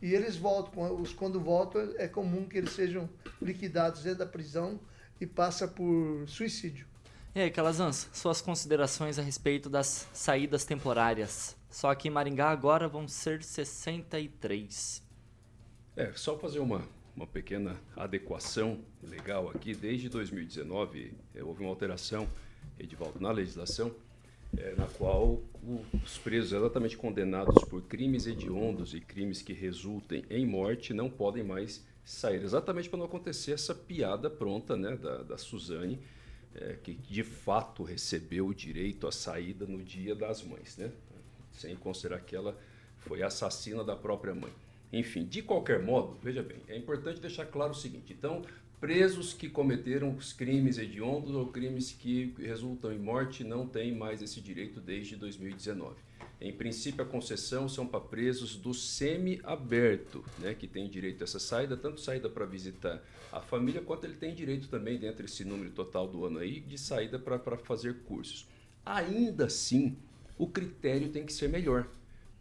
[0.00, 1.04] E eles voltam.
[1.16, 3.08] Quando voltam, é comum que eles sejam
[3.40, 4.78] liquidados dentro da prisão
[5.20, 6.86] e passa por suicídio.
[7.34, 11.56] E aí, Calazans, suas considerações a respeito das saídas temporárias.
[11.68, 15.02] Só que em Maringá agora vão ser 63.
[15.94, 16.82] É, só fazer uma,
[17.14, 19.74] uma pequena adequação legal aqui.
[19.74, 22.26] Desde 2019, é, houve uma alteração,
[22.78, 23.94] Edivaldo, na legislação,
[24.58, 25.40] é, na qual
[26.02, 31.42] os presos exatamente condenados por crimes hediondos e crimes que resultem em morte não podem
[31.42, 32.42] mais sair.
[32.42, 35.98] Exatamente para não acontecer essa piada pronta né, da, da Suzane,
[36.54, 40.90] é, que de fato recebeu o direito à saída no dia das mães, né?
[41.52, 42.56] sem considerar que ela
[42.98, 44.52] foi assassina da própria mãe.
[44.92, 48.42] Enfim, de qualquer modo, veja bem, é importante deixar claro o seguinte: então,
[48.80, 54.22] presos que cometeram os crimes hediondos ou crimes que resultam em morte não têm mais
[54.22, 55.96] esse direito desde 2019.
[56.40, 61.38] Em princípio, a concessão são para presos do semi-aberto, né, que tem direito a essa
[61.38, 65.70] saída, tanto saída para visitar a família, quanto ele tem direito também, dentro desse número
[65.70, 68.46] total do ano aí, de saída para fazer cursos.
[68.84, 69.96] Ainda assim,
[70.36, 71.88] o critério tem que ser melhor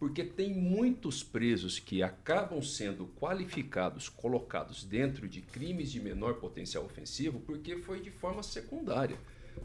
[0.05, 6.85] porque tem muitos presos que acabam sendo qualificados, colocados dentro de crimes de menor potencial
[6.85, 9.17] ofensivo, porque foi de forma secundária.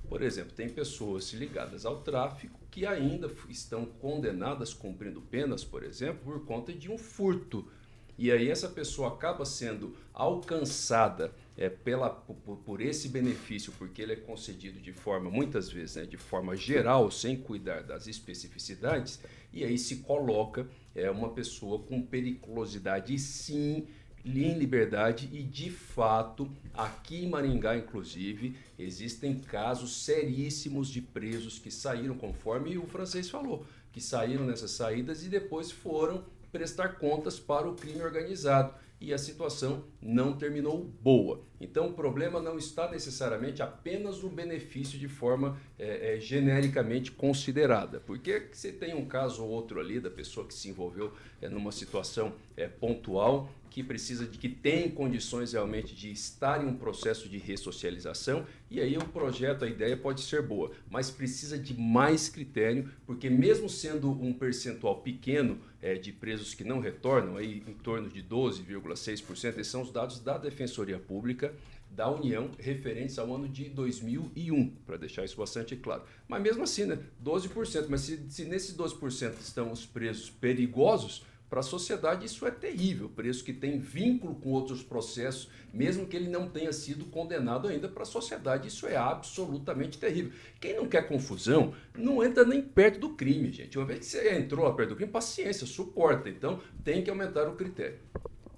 [0.09, 6.21] Por exemplo, tem pessoas ligadas ao tráfico que ainda estão condenadas cumprindo penas, por exemplo,
[6.25, 7.71] por conta de um furto.
[8.19, 14.13] E aí essa pessoa acaba sendo alcançada é, pela, por, por, esse benefício, porque ele
[14.13, 19.21] é concedido de forma, muitas vezes, né, de forma geral, sem cuidar das especificidades,
[19.53, 23.87] e aí se coloca é, uma pessoa com periculosidade, sim,
[24.25, 31.71] em liberdade, e de fato, aqui em Maringá, inclusive, existem casos seríssimos de presos que
[31.71, 37.69] saíram, conforme o francês falou, que saíram nessas saídas e depois foram prestar contas para
[37.69, 38.75] o crime organizado.
[39.01, 41.43] E a situação não terminou boa.
[41.59, 48.01] Então o problema não está necessariamente apenas no benefício de forma é, é, genericamente considerada,
[48.01, 51.73] porque você tem um caso ou outro ali da pessoa que se envolveu é, numa
[51.73, 57.29] situação é, pontual que precisa de que tem condições realmente de estar em um processo
[57.29, 62.29] de ressocialização e aí o projeto, a ideia pode ser boa, mas precisa de mais
[62.29, 67.75] critério, porque mesmo sendo um percentual pequeno é, de presos que não retornam, aí em
[67.75, 71.55] torno de 12,6%, esses são os dados da Defensoria Pública
[71.91, 76.05] da União referentes ao ano de 2001, para deixar isso bastante claro.
[76.29, 81.61] Mas mesmo assim, né, 12%, mas se, se nesses 12% estão os presos perigosos, para
[81.61, 83.09] a sociedade isso é terrível.
[83.09, 87.89] Preso que tem vínculo com outros processos, mesmo que ele não tenha sido condenado ainda,
[87.89, 90.33] para a sociedade isso é absolutamente terrível.
[90.61, 93.77] Quem não quer confusão não entra nem perto do crime, gente.
[93.77, 96.29] Uma vez que você entrou perto do crime, paciência, suporta.
[96.29, 97.99] Então tem que aumentar o critério.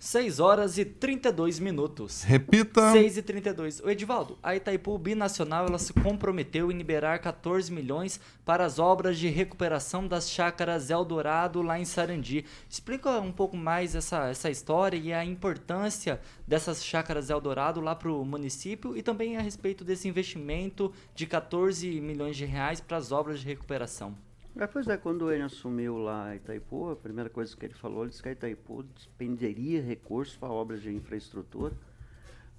[0.03, 2.25] 6 horas e 32 minutos.
[2.25, 2.91] Repita.
[2.91, 3.79] 6 e 32.
[3.79, 9.17] O Edivaldo, a Itaipu Binacional ela se comprometeu em liberar 14 milhões para as obras
[9.17, 12.45] de recuperação das chácaras Eldorado lá em Sarandi.
[12.69, 18.11] Explica um pouco mais essa, essa história e a importância dessas chácaras Eldorado lá para
[18.11, 23.13] o município e também a respeito desse investimento de 14 milhões de reais para as
[23.13, 24.17] obras de recuperação.
[24.55, 28.11] É, pois é, quando ele assumiu lá Itaipu, a primeira coisa que ele falou, ele
[28.11, 31.75] disse que a Itaipu despenderia recursos para obras de infraestrutura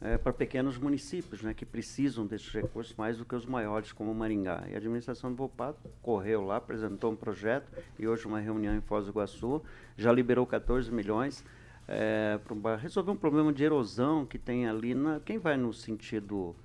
[0.01, 4.13] é, para pequenos municípios, né, que precisam desses recursos mais do que os maiores, como
[4.13, 4.65] Maringá.
[4.67, 8.81] E a administração do Volpato correu lá, apresentou um projeto, e hoje uma reunião em
[8.81, 9.61] Foz do Iguaçu,
[9.95, 11.45] já liberou 14 milhões
[11.87, 16.55] é, para resolver um problema de erosão que tem ali, na, quem vai no sentido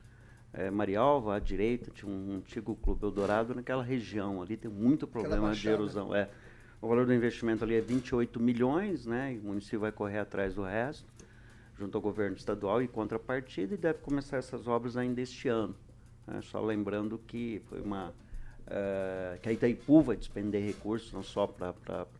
[0.52, 5.52] é, Marialva, à direita, tinha um antigo clube Eldorado naquela região ali, tem muito problema
[5.52, 6.14] de erosão.
[6.14, 6.28] É.
[6.80, 9.34] O valor do investimento ali é 28 milhões, né?
[9.34, 11.06] E o município vai correr atrás do resto,
[11.76, 15.74] junto ao governo estadual e contrapartida, e deve começar essas obras ainda este ano.
[16.26, 16.40] Né?
[16.42, 18.14] Só lembrando que foi uma.
[18.68, 21.74] Uh, que a Itaipu vai despender recursos, não só para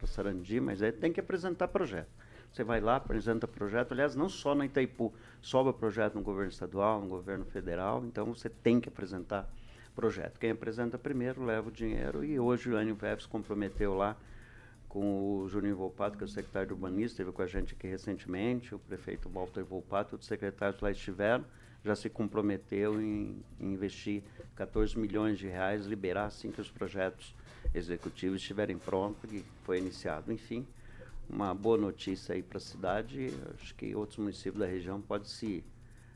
[0.07, 2.09] Sarandi, mas é, tem que apresentar projeto.
[2.53, 7.01] Você vai lá, apresenta projeto, aliás, não só na Itaipu, sobra projeto no governo estadual,
[7.01, 9.49] no governo federal, então você tem que apresentar
[9.95, 10.39] projeto.
[10.39, 12.25] Quem apresenta primeiro leva o dinheiro.
[12.25, 14.17] E hoje o Anivef se comprometeu lá
[14.89, 17.87] com o Juninho Volpato, que é o secretário de urbanismo, esteve com a gente aqui
[17.87, 21.45] recentemente, o prefeito Walter Volpato, outros secretários lá estiveram,
[21.85, 24.23] já se comprometeu em, em investir
[24.57, 27.35] 14 milhões de reais, liberar assim que os projetos
[27.75, 30.33] executivos estiverem prontos, e foi iniciado.
[30.33, 30.67] Enfim,
[31.29, 33.33] uma boa notícia aí para a cidade.
[33.61, 35.65] Acho que outros municípios da região podem se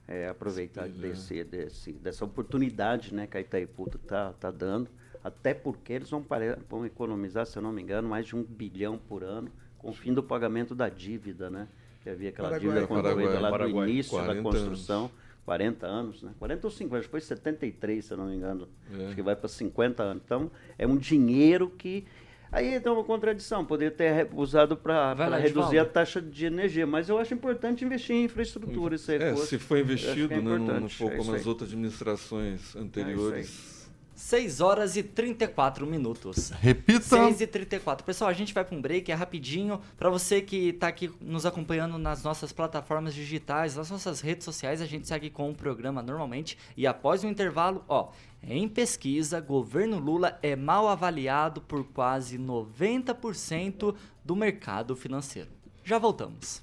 [0.08, 1.44] é, aproveitar Sim, desse, é.
[1.44, 4.88] desse, dessa oportunidade né, que a Itaipu está tá dando.
[5.22, 6.24] Até porque eles vão,
[6.68, 9.92] vão economizar, se eu não me engano, mais de um bilhão por ano com o
[9.92, 11.68] fim do pagamento da dívida, né?
[12.02, 12.74] Que havia aquela Paraguai.
[12.74, 15.00] dívida construída lá do início da construção.
[15.04, 15.22] Anos.
[15.44, 16.32] 40 anos, né?
[16.38, 18.68] 40 ou 50, depois 73, se eu não me engano.
[18.96, 19.06] É.
[19.06, 20.22] Acho que vai para 50 anos.
[20.24, 22.06] Então, é um dinheiro que
[22.52, 27.16] Aí tem uma contradição, poderia ter usado para reduzir a taxa de energia, mas eu
[27.16, 28.96] acho importante investir em infraestrutura.
[28.96, 32.76] Esse é, se for investido, é né, não, não for é como as outras administrações
[32.76, 33.81] anteriores.
[34.14, 36.50] 6 horas e 34 minutos.
[36.50, 37.02] Repita.
[37.02, 38.04] 6 e 34.
[38.04, 39.80] Pessoal, a gente vai para um break, é rapidinho.
[39.96, 44.80] Para você que está aqui nos acompanhando nas nossas plataformas digitais, nas nossas redes sociais,
[44.80, 46.58] a gente segue com o programa normalmente.
[46.76, 48.10] E após o intervalo, ó,
[48.42, 53.94] em pesquisa, governo Lula é mal avaliado por quase 90%
[54.24, 55.48] do mercado financeiro.
[55.84, 56.62] Já voltamos.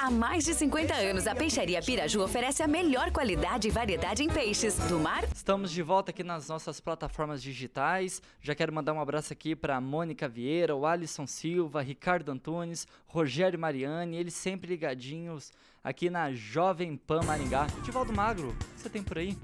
[0.00, 4.28] Há mais de 50 anos, a Peixaria Piraju oferece a melhor qualidade e variedade em
[4.28, 5.24] peixes do mar.
[5.34, 8.22] Estamos de volta aqui nas nossas plataformas digitais.
[8.40, 13.58] Já quero mandar um abraço aqui para Mônica Vieira, o Alisson Silva, Ricardo Antunes, Rogério
[13.58, 17.66] Mariani, eles sempre ligadinhos aqui na Jovem Pan Maringá.
[17.82, 19.36] Divaldo Magro, o que você tem por aí?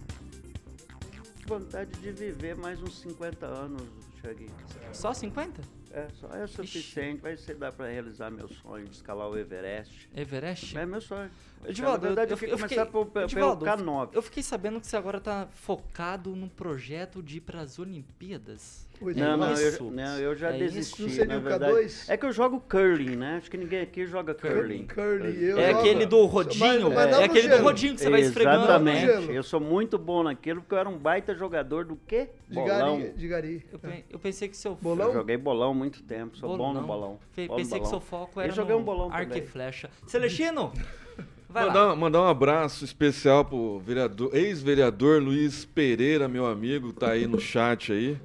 [1.47, 3.83] Vontade de viver mais uns 50 anos,
[4.21, 4.55] Thiaguinho.
[4.93, 5.82] Só 50?
[5.93, 7.21] É, só é suficiente.
[7.21, 10.09] Vai ser dar para realizar meu sonho de escalar o Everest.
[10.17, 10.77] Everest?
[10.77, 11.31] É meu sonho.
[11.67, 14.09] Edivaldo, Na verdade, eu, eu, eu fiquei, por, Edivaldo, pelo K9.
[14.13, 18.89] Eu fiquei sabendo que você agora está focado num projeto de ir para as Olimpíadas.
[19.01, 21.07] É não, não, eu, não, eu já é desisti.
[21.07, 21.25] Isso?
[21.25, 22.05] Não K2?
[22.09, 23.37] É que eu jogo curling, né?
[23.39, 24.87] Acho que ninguém aqui joga curling.
[24.87, 25.81] curling eu é jogo.
[25.81, 26.89] aquele do rodinho?
[26.91, 27.59] Mas, mas é, é aquele gelo.
[27.59, 28.65] do rodinho que você vai esfregando.
[28.65, 29.33] Exatamente.
[29.33, 32.29] Eu sou muito bom naquilo porque eu era um baita jogador do quê?
[32.49, 33.01] De bolão.
[33.01, 33.13] Gari.
[33.13, 33.67] De gari.
[33.73, 35.09] Eu, eu pensei que seu bolão?
[35.09, 37.19] Eu joguei bolão muito tempo, sou bom no bolão.
[37.33, 38.01] Fe- Bom no Pensei que bolão.
[38.01, 39.91] seu foco Eu era joguei no um bolão arco e flecha.
[40.07, 40.73] Celestino,
[41.53, 41.73] vai lá.
[41.73, 47.39] Mandar, mandar um abraço especial pro vereador, ex-vereador Luiz Pereira, meu amigo, tá aí no
[47.39, 48.17] chat aí.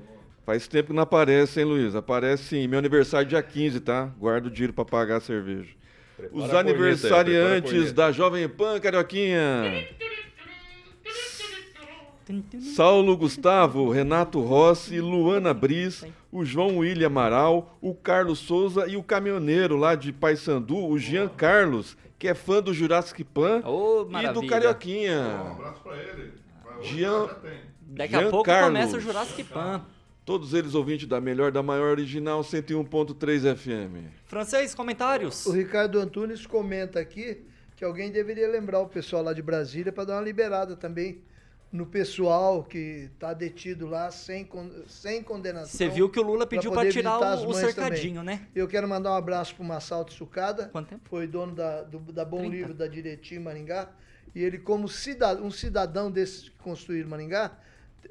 [0.46, 1.94] Faz tempo que não aparece, hein, Luiz?
[1.94, 2.68] Aparece sim.
[2.68, 4.10] Meu aniversário dia 15, tá?
[4.18, 5.70] Guarda o dinheiro pra pagar a cerveja.
[6.16, 9.86] Prepara Os a corneta aí, aniversariantes da Jovem Pan Carioquinha.
[12.76, 19.04] Saulo Gustavo, Renato Rossi, Luana Bris, o João William Amaral, o Carlos Souza e o
[19.04, 24.34] caminhoneiro lá de Paysandu, o Jean Carlos, que é fã do Jurassic Pan Ô, e
[24.34, 24.46] do.
[24.48, 25.22] Carioquinha.
[25.22, 26.34] Um abraço pra ele.
[26.82, 27.30] Jean-.
[27.82, 28.68] Daqui a Jean pouco Carlos.
[28.68, 29.86] começa o Jurassic Pan.
[30.26, 34.12] Todos eles ouvintes da melhor, da maior original 101.3 FM.
[34.26, 35.46] Francês, comentários?
[35.46, 37.46] O Ricardo Antunes comenta aqui
[37.78, 41.22] que alguém deveria lembrar o pessoal lá de Brasília para dar uma liberada também
[41.72, 44.48] no pessoal que está detido lá sem,
[44.88, 45.78] sem condenação.
[45.78, 48.38] Você viu que o Lula pediu poder tirar o, o cercadinho, também.
[48.38, 48.48] né?
[48.56, 50.70] Eu quero mandar um abraço para o Massalto Sucada.
[50.70, 51.08] Quanto tempo?
[51.10, 52.56] Foi dono da, do- da Bom 30.
[52.56, 53.90] Livro da Direitinho Maringá.
[54.34, 57.52] E ele, como cidadão, um cidadão desses que construíram Maringá,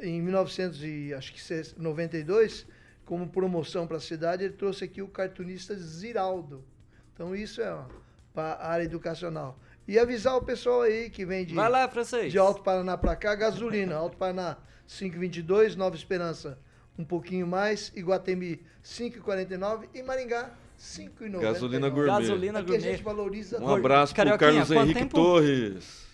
[0.00, 2.66] em 1992,
[3.04, 6.64] como promoção para a cidade, ele trouxe aqui o cartunista Ziraldo.
[7.14, 7.74] Então isso é
[8.34, 9.58] para a área educacional.
[9.88, 12.32] E avisar o pessoal aí que vem de, Vai lá, Francês.
[12.32, 13.94] de Alto Paraná para cá, gasolina.
[13.94, 14.56] Alto Paraná
[14.88, 16.58] 5,22, Nova Esperança
[16.98, 21.40] um pouquinho mais, Iguatemi 5,49 e Maringá 5,99.
[21.40, 22.06] Gasolina gourmet.
[22.08, 25.14] Gasolina Aqui a gente valoriza Um abraço pro Carioquinha, Carlos Henrique tempo?
[25.14, 26.06] Torres.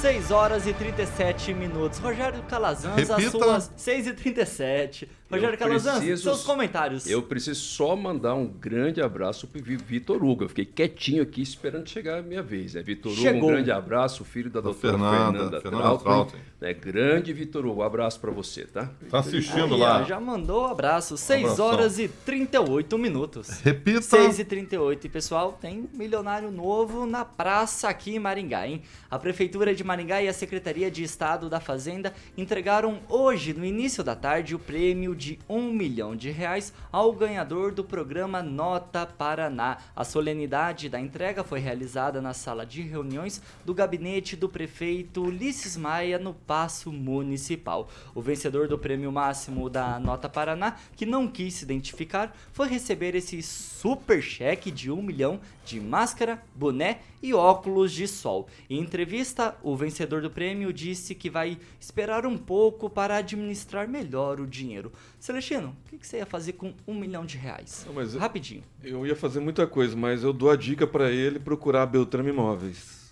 [0.00, 1.98] 6 horas e 37 minutos.
[1.98, 3.30] Rogério Calazans, as Repita.
[3.30, 5.10] suas 6 e 37.
[5.32, 7.06] Rogério Calazans, preciso- seus comentários.
[7.08, 10.44] Eu preciso só mandar um grande abraço pro Vi- Vitor Hugo.
[10.44, 12.74] Eu fiquei quietinho aqui esperando chegar a minha vez.
[12.74, 12.82] Né?
[12.82, 13.48] Vitor Hugo, Chegou.
[13.50, 16.04] um grande abraço, filho da, doutora Fernanda, Fernanda, Fernanda Trautem.
[16.04, 16.40] Trautem.
[16.60, 16.72] Né?
[16.74, 18.90] Grande Vitor Hugo, um abraço pra você, tá?
[19.10, 20.02] Tá assistindo Aí, lá.
[20.04, 21.16] já mandou um abraço.
[21.16, 21.66] 6 Abração.
[21.66, 23.48] horas e 38 minutos.
[23.60, 24.02] Repita.
[24.02, 28.82] 6 e 38 E pessoal, tem milionário novo na praça aqui em Maringá, hein?
[29.10, 34.02] A Prefeitura de Maringá e a Secretaria de Estado da Fazenda entregaram hoje, no início
[34.02, 39.78] da tarde, o prêmio de um milhão de reais ao ganhador do programa Nota Paraná.
[39.94, 45.76] A solenidade da entrega foi realizada na sala de reuniões do gabinete do prefeito Ulisses
[45.76, 47.88] Maia no Paço Municipal.
[48.14, 53.14] O vencedor do prêmio máximo da Nota Paraná, que não quis se identificar, foi receber
[53.14, 58.48] esse super cheque de um milhão de máscara, boné e óculos de sol.
[58.68, 64.40] Em entrevista, o vencedor do prêmio disse que vai esperar um pouco para administrar melhor
[64.40, 64.92] o dinheiro.
[65.20, 67.86] Celestino, o que você ia fazer com um milhão de reais?
[67.86, 68.64] Não, Rapidinho.
[68.82, 72.30] Eu ia fazer muita coisa, mas eu dou a dica pra ele procurar a Beltrame
[72.30, 73.02] Imóveis.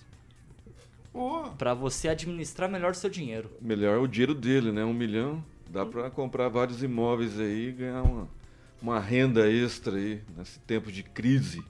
[1.59, 3.51] Para você administrar melhor seu dinheiro.
[3.61, 4.85] Melhor o dinheiro dele, né?
[4.85, 5.45] Um milhão.
[5.69, 8.29] Dá pra comprar vários imóveis aí e ganhar uma,
[8.83, 11.63] uma renda extra aí nesse tempo de crise.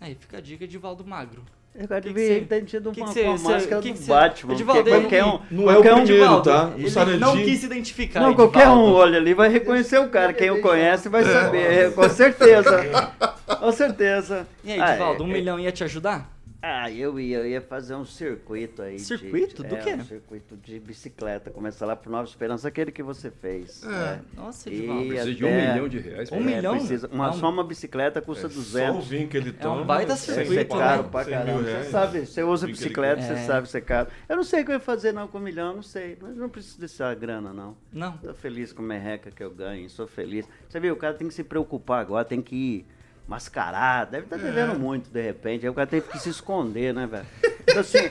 [0.00, 1.42] Aí fica a dica de Valdo Magro.
[1.72, 2.56] Eu gosto Que que ver ele tá
[2.92, 4.52] que uma, que máscara que do que Batman.
[4.54, 6.64] Edivaldo, qualquer um, Não é o um primeiro, Edivaldo, tá?
[6.66, 8.20] O não quis se identificar.
[8.20, 8.94] Não, qualquer um Edivaldo.
[8.96, 10.32] olha ali vai reconhecer o cara.
[10.32, 13.12] Quem o conhece vai saber, com certeza.
[13.60, 14.46] Com certeza.
[14.64, 16.30] E aí, Ah, Edivaldo, é- um milhão ia te ajudar?
[16.62, 18.96] Ah, eu ia, eu ia fazer um circuito aí.
[18.96, 19.62] de- Circuito?
[19.62, 19.94] Do é, quê?
[19.94, 21.50] Um circuito de bicicleta.
[21.50, 23.82] Começar lá pro Nova Esperança, aquele que você fez.
[23.82, 24.20] né?
[24.36, 25.08] Nossa, Edivaldo.
[25.08, 26.30] Precisa de um milhão de reais.
[26.30, 26.76] Um pra- milhão?
[26.76, 29.08] Precisa, uma, É um- Só uma bicicleta custa Só o 200.
[29.08, 29.80] vinho que ele É toma.
[29.80, 31.08] um baita Deve ser circuito, pau, caro né?
[31.10, 31.62] pra caramba.
[31.62, 33.36] Você sabe, você usa bicicleta, você É.
[33.36, 34.08] sabe ser caro.
[34.28, 36.18] Eu não sei o que eu ia fazer não com um milhão, eu não sei.
[36.20, 37.74] Mas não preciso dessa grana, não.
[37.90, 38.18] Não.
[38.18, 40.46] Tô feliz com a merreca que eu ganho, sou feliz.
[40.68, 42.86] Você viu, o cara tem que se preocupar agora, tem que ir
[43.30, 47.06] mascarado, deve estar devendo muito de repente, aí o cara tem que se esconder, né,
[47.06, 47.26] velho?
[47.62, 48.10] Então assim,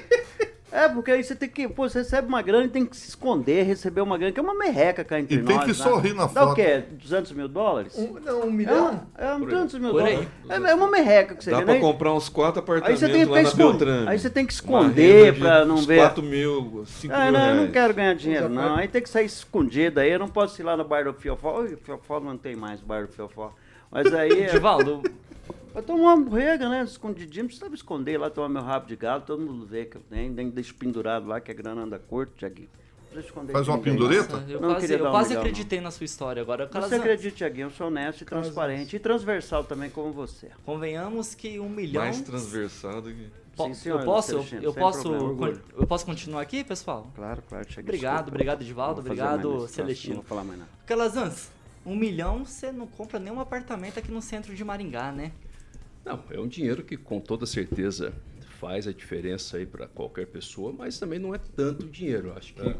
[0.71, 3.09] é, porque aí você tem que, pô, você recebe uma grana e tem que se
[3.09, 5.65] esconder, receber uma grana, que é uma merreca cá entre E tem nós.
[5.65, 5.73] que né?
[5.73, 6.55] sorrir na Dá o foto.
[6.55, 6.83] quê?
[6.91, 7.97] 200 mil dólares?
[7.97, 9.01] Um, não, um É, milhão?
[9.17, 10.13] é um Por 200 mil Por aí.
[10.13, 10.29] dólares.
[10.67, 11.79] É, é uma merreca que você Dá vê, pra né?
[11.81, 14.07] comprar uns quatro Aí apartamentos você tem que lá na Beltrame.
[14.07, 15.97] Aí você tem que esconder pra não uns ver.
[15.97, 17.61] 4 mil, 5 Ah, mil não, eu reais.
[17.61, 18.75] não quero ganhar dinheiro, não.
[18.75, 20.11] Aí tem que sair escondido aí.
[20.11, 21.59] Eu não posso ir lá no bar do Fiofó.
[21.61, 23.51] Oi, Fiofó não tem mais bar do Fiofó.
[23.91, 24.31] Mas aí.
[24.43, 25.01] é- Edivaldo,
[25.75, 26.83] Eu tomo uma borrega, né?
[26.83, 30.01] Escondidinho, não precisava esconder lá, tomar meu rabo de galo, todo mundo vê que eu
[30.09, 32.69] tenho, nem deixo pendurado lá, que a grana anda curto, Tiaguinho.
[33.51, 34.43] Faz uma pendureta?
[34.47, 36.65] eu Não quase, eu um quase acreditei na sua história agora.
[36.67, 37.67] Você Calazans, acredita, Tiaguinho?
[37.67, 38.95] Eu sou honesto e transparente.
[38.95, 40.49] E transversal também, como você.
[40.63, 42.03] Convenhamos que um milhão.
[42.03, 43.27] Mais transversal do que...
[43.55, 47.11] Po- Sim, senhor, eu posso, eu, eu posso, problema, eu posso continuar aqui, pessoal?
[47.15, 47.89] Claro, claro, Tiaguinho.
[47.89, 48.31] Obrigado, desculpa.
[48.35, 50.15] obrigado, Edivaldo, mais obrigado, Celestino.
[50.15, 50.71] Não vou falar mais nada.
[50.85, 51.49] Calazans,
[51.85, 55.31] um milhão você não compra nenhum apartamento aqui no centro de Maringá, né?
[56.05, 58.13] Não, é um dinheiro que com toda certeza
[58.59, 62.33] faz a diferença aí para qualquer pessoa, mas também não é tanto dinheiro.
[62.35, 62.75] Acho que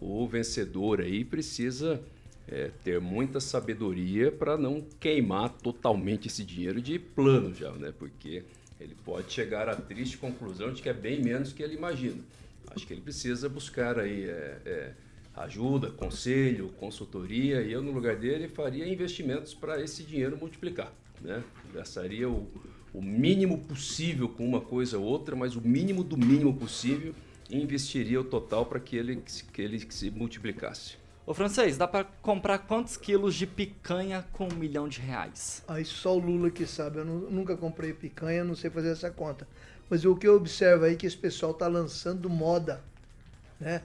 [0.00, 2.00] o vencedor aí precisa
[2.46, 7.92] é, ter muita sabedoria para não queimar totalmente esse dinheiro de plano já, né?
[7.98, 8.44] Porque
[8.80, 12.22] ele pode chegar à triste conclusão de que é bem menos que ele imagina.
[12.70, 14.92] Acho que ele precisa buscar aí é, é,
[15.36, 21.42] ajuda, conselho, consultoria, e eu no lugar dele faria investimentos para esse dinheiro multiplicar, né?
[21.72, 22.46] Gastaria o,
[22.92, 27.14] o mínimo possível com uma coisa ou outra, mas o mínimo do mínimo possível
[27.50, 29.22] e investiria o total para que ele,
[29.52, 30.96] que ele se multiplicasse.
[31.26, 35.64] Ô francês, dá para comprar quantos quilos de picanha com um milhão de reais?
[35.66, 36.98] Aí só o Lula que sabe.
[36.98, 39.48] Eu nu- nunca comprei picanha, não sei fazer essa conta.
[39.88, 42.84] Mas o que eu observo aí é que esse pessoal tá lançando moda,
[43.58, 43.82] né?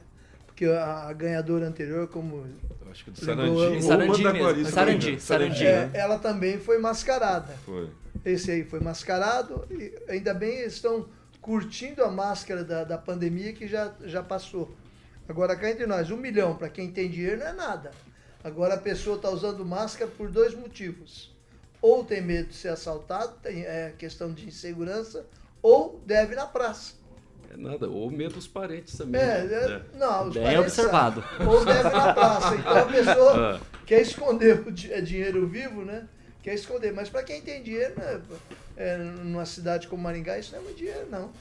[0.59, 2.45] Porque a, a ganhadora anterior, como
[2.91, 3.81] Acho que do Sarandi.
[3.81, 5.21] Sarandi Sarandi.
[5.21, 5.65] Sarandi.
[5.65, 5.91] é, né?
[5.93, 7.53] ela também foi mascarada.
[7.65, 7.89] Foi.
[8.25, 11.07] Esse aí foi mascarado e ainda bem eles estão
[11.39, 14.69] curtindo a máscara da, da pandemia que já, já passou.
[15.29, 17.91] Agora cá entre nós, um milhão para quem tem dinheiro não é nada.
[18.43, 21.33] Agora a pessoa está usando máscara por dois motivos.
[21.81, 25.25] Ou tem medo de ser assaltado, tem é, questão de insegurança,
[25.61, 26.98] ou deve ir na praça.
[27.51, 29.19] É nada, ou medo dos parentes também.
[29.19, 29.55] É, né?
[29.93, 31.21] é, não, os Bem parentes observado.
[31.23, 31.47] sabem.
[31.47, 32.55] Ou deve na praça.
[32.55, 33.79] Então a pessoa Ah.
[33.85, 36.07] quer esconder o é dinheiro vivo, né?
[36.43, 36.93] Quer esconder.
[36.93, 38.21] Mas para quem tem dinheiro, né?
[38.77, 41.31] É, numa cidade como Maringá, isso não é muito dinheiro, não.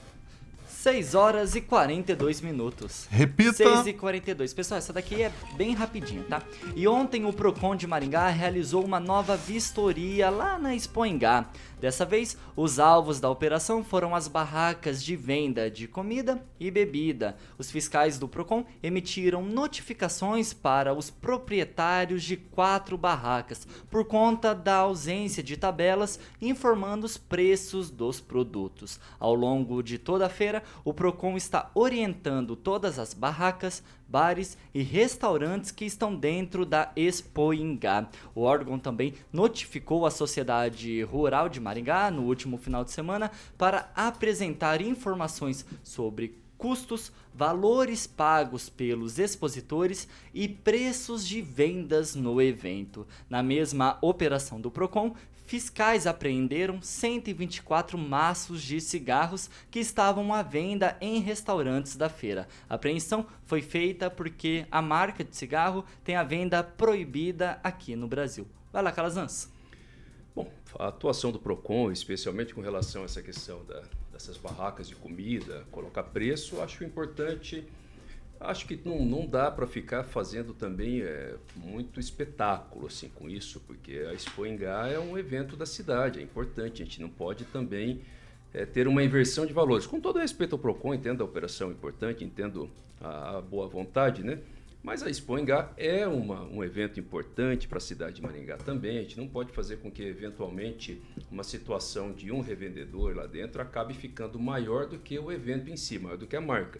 [0.67, 3.05] 6 horas e 42 minutos.
[3.09, 3.53] Repita.
[3.53, 4.53] 6 e 42.
[4.53, 6.41] Pessoal, essa daqui é bem rapidinho, tá?
[6.75, 11.45] E ontem o Procon de Maringá realizou uma nova vistoria lá na Expoingá.
[11.79, 17.37] Dessa vez, os alvos da operação foram as barracas de venda de comida e bebida.
[17.57, 24.75] Os fiscais do Procon emitiram notificações para os proprietários de quatro barracas por conta da
[24.75, 28.99] ausência de tabelas informando os preços dos produtos.
[29.17, 34.81] Ao longo de toda a feira, o Procon está orientando todas as barracas, bares e
[34.81, 38.09] restaurantes que estão dentro da Expo Ingá.
[38.33, 43.91] O órgão também notificou a Sociedade Rural de Maringá no último final de semana para
[43.95, 53.07] apresentar informações sobre custos, valores pagos pelos expositores e preços de vendas no evento.
[53.29, 55.15] Na mesma operação do Procon,
[55.49, 62.47] fiscais apreenderam 124 maços de cigarros que estavam à venda em restaurantes da feira.
[62.69, 68.07] A apreensão foi feita porque a marca de cigarro tem a venda proibida aqui no
[68.07, 68.45] Brasil.
[68.71, 69.49] Vai lá, Calazans.
[70.35, 73.81] Bom, a atuação do PROCON, especialmente com relação a essa questão da-
[74.11, 77.65] dessas barracas de comida, colocar preço, acho importante.
[78.39, 83.59] Acho que não, não dá para ficar fazendo também é, muito espetáculo assim com isso,
[83.67, 86.81] porque a Expo Ingá é um evento da cidade, é importante.
[86.81, 88.01] A gente não pode também
[88.53, 89.85] é, ter uma inversão de valores.
[89.85, 92.69] Com todo respeito ao PROCON, entendo a operação importante, entendo
[93.01, 94.39] a, a boa vontade, né?
[94.81, 98.97] Mas a Expo Ingá é uma, um evento importante para a cidade de Maringá também.
[98.97, 103.61] A gente não pode fazer com que, eventualmente, uma situação de um revendedor lá dentro
[103.61, 106.79] acabe ficando maior do que o evento em si, maior do que a marca.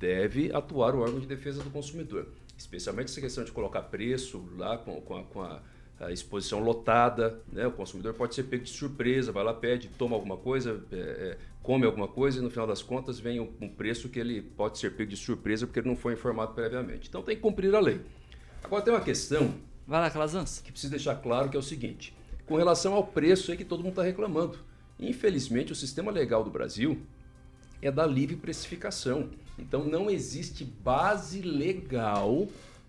[0.00, 2.26] Deve atuar o órgão de defesa do consumidor,
[2.56, 5.60] especialmente essa questão de colocar preço lá com, com a, com a-
[6.00, 7.38] a exposição lotada.
[7.52, 7.66] Né?
[7.66, 11.38] O consumidor pode ser pego de surpresa, vai lá, pede, toma alguma coisa, é, é,
[11.62, 14.78] come alguma coisa e no final das contas vem um, um preço que ele pode
[14.78, 17.06] ser pego de surpresa porque ele não foi informado previamente.
[17.10, 18.00] Então tem que cumprir a lei.
[18.64, 19.52] Agora tem uma questão
[19.86, 20.60] Vai lá, Calazans.
[20.64, 23.80] que precisa deixar claro que é o seguinte: com relação ao preço aí que todo
[23.80, 24.58] mundo está reclamando.
[24.98, 26.98] Infelizmente, o sistema legal do Brasil
[27.82, 29.28] é da livre precificação.
[29.60, 32.48] Então não existe base legal.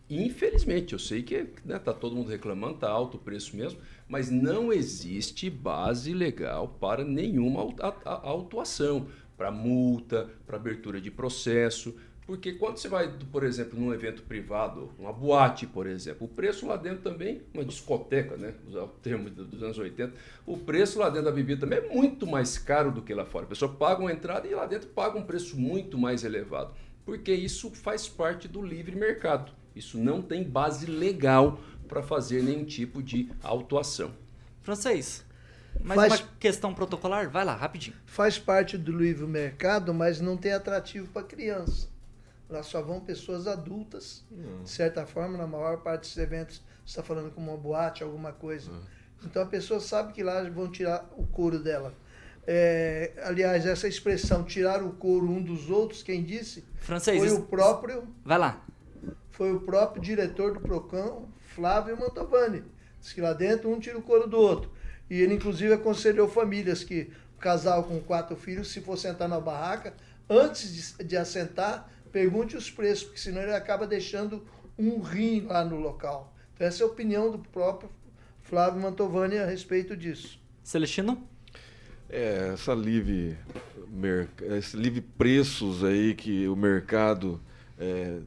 [0.10, 4.30] Infelizmente, eu sei que né, tá todo mundo reclamando, tá alto o preço mesmo, mas
[4.30, 7.62] não existe base legal para nenhuma
[8.06, 9.08] autuação,
[9.38, 11.96] para multa, para abertura de processo.
[12.32, 16.66] Porque quando você vai, por exemplo, num evento privado, uma boate, por exemplo, o preço
[16.66, 18.54] lá dentro também, uma discoteca, né?
[18.66, 20.14] Usar o termo do- dos anos 80,
[20.46, 23.44] o preço lá dentro da bebida também é muito mais caro do que lá fora.
[23.44, 26.74] A pessoa paga uma entrada e lá dentro paga um preço muito mais elevado.
[27.04, 29.52] Porque isso faz parte do livre mercado.
[29.76, 34.14] Isso não tem base legal para fazer nenhum tipo de autuação.
[34.62, 35.26] Francês,
[35.84, 37.30] mais Faz- uma questão protocolar?
[37.30, 37.98] Vai lá, rapidinho.
[38.06, 41.91] Faz parte do livre mercado, mas não tem atrativo para criança.
[42.52, 44.26] Lá só vão pessoas adultas,
[44.64, 48.34] de certa forma, na maior parte dos eventos, você está falando como uma boate, alguma
[48.34, 48.70] coisa.
[49.24, 51.94] Então a pessoa sabe que lá vão tirar o couro dela.
[52.46, 56.66] É, aliás, essa expressão tirar o couro um dos outros, quem disse?
[56.76, 58.66] Francês, foi isso- o próprio Vai lá.
[59.30, 62.64] foi o próprio diretor do Procão, Flávio Mantovani.
[63.00, 64.70] Diz que lá dentro um tira o couro do outro.
[65.10, 69.40] E ele, inclusive, aconselhou famílias que o casal com quatro filhos, se for sentar na
[69.40, 69.94] barraca,
[70.30, 74.44] antes de, de assentar, pergunte os preços, porque senão ele acaba deixando
[74.78, 76.34] um rim lá no local.
[76.54, 77.90] Então Essa é a opinião do próprio
[78.42, 80.40] Flávio Mantovani a respeito disso.
[80.64, 81.22] Celestino?
[82.10, 83.38] É, essa livre,
[84.58, 87.40] esse livre preços aí que o mercado
[87.80, 88.20] é,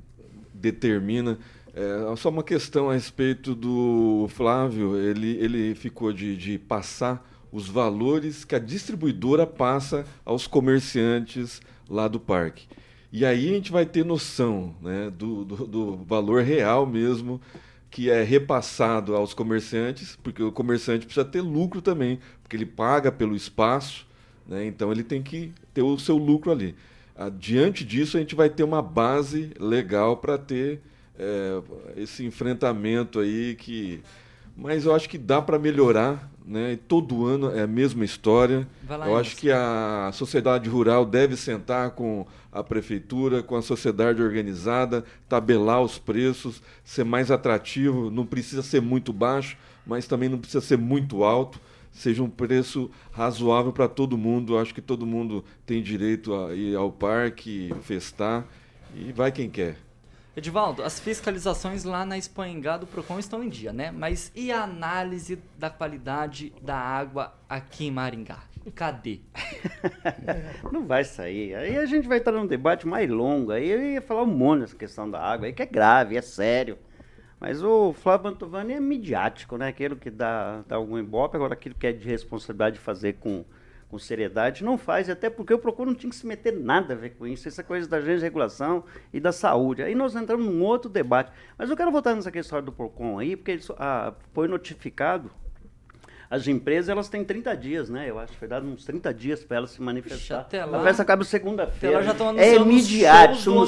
[0.53, 1.39] determina.
[1.75, 7.69] É só uma questão a respeito do Flávio, ele, ele ficou de, de passar os
[7.69, 12.67] valores que a distribuidora passa aos comerciantes lá do parque.
[13.17, 17.41] E aí a gente vai ter noção né, do, do, do valor real mesmo
[17.89, 23.13] que é repassado aos comerciantes, porque o comerciante precisa ter lucro também, porque ele paga
[23.13, 24.05] pelo espaço,
[24.49, 26.75] né, então ele tem que ter o seu lucro ali.
[27.39, 30.81] Diante disso, a gente vai ter uma base legal para ter
[31.17, 31.63] é,
[31.97, 34.03] esse enfrentamento aí que.
[34.57, 36.73] Mas eu acho que dá para melhorar, né?
[36.73, 38.69] E todo ano é a mesma história.
[38.89, 44.23] Lá, eu acho que a sociedade rural deve sentar com a prefeitura, com a sociedade
[44.23, 48.11] organizada, tabelar os preços, ser mais atrativo.
[48.11, 51.61] Não precisa ser muito baixo, mas também não precisa ser muito alto.
[51.91, 54.55] Seja um preço razoável para todo mundo.
[54.55, 58.47] Eu acho que todo mundo tem direito a ir ao parque, festar
[58.95, 59.77] e vai quem quer.
[60.37, 63.93] Edivaldo, as fiscalizações lá na Espanhangá do Procon estão em dia, né?
[63.93, 68.43] Mas e a análise da qualidade da água aqui em Maringá?
[68.75, 69.21] Cadê?
[70.73, 71.55] Não vai sair.
[71.55, 73.53] Aí a gente vai estar num debate mais longo.
[73.53, 76.23] Aí eu ia falar um monte nessa questão da água, aí que é grave, é
[76.23, 76.79] sério.
[77.39, 79.69] Mas o Flávio Mantovani é midiático, né?
[79.69, 83.45] Aquilo que dá, dá algum embope, agora aquilo que é de responsabilidade de fazer com,
[83.95, 86.97] com seriedade, não faz, até porque o Procon não tinha que se meter nada a
[86.97, 87.47] ver com isso.
[87.47, 88.83] Essa coisa da agência de regulação
[89.13, 89.85] e da saúde.
[89.85, 91.31] Aí nós entramos num outro debate.
[91.57, 95.31] Mas eu quero voltar nessa questão do Procon aí, porque isso, ah, foi notificado
[96.31, 98.11] as empresas elas têm 30 dias, né?
[98.11, 100.41] Eu acho que foi dado uns 30 dias para elas se manifestar.
[100.41, 102.03] até a lá- festa acaba segunda-feira.
[102.03, 102.55] já tão É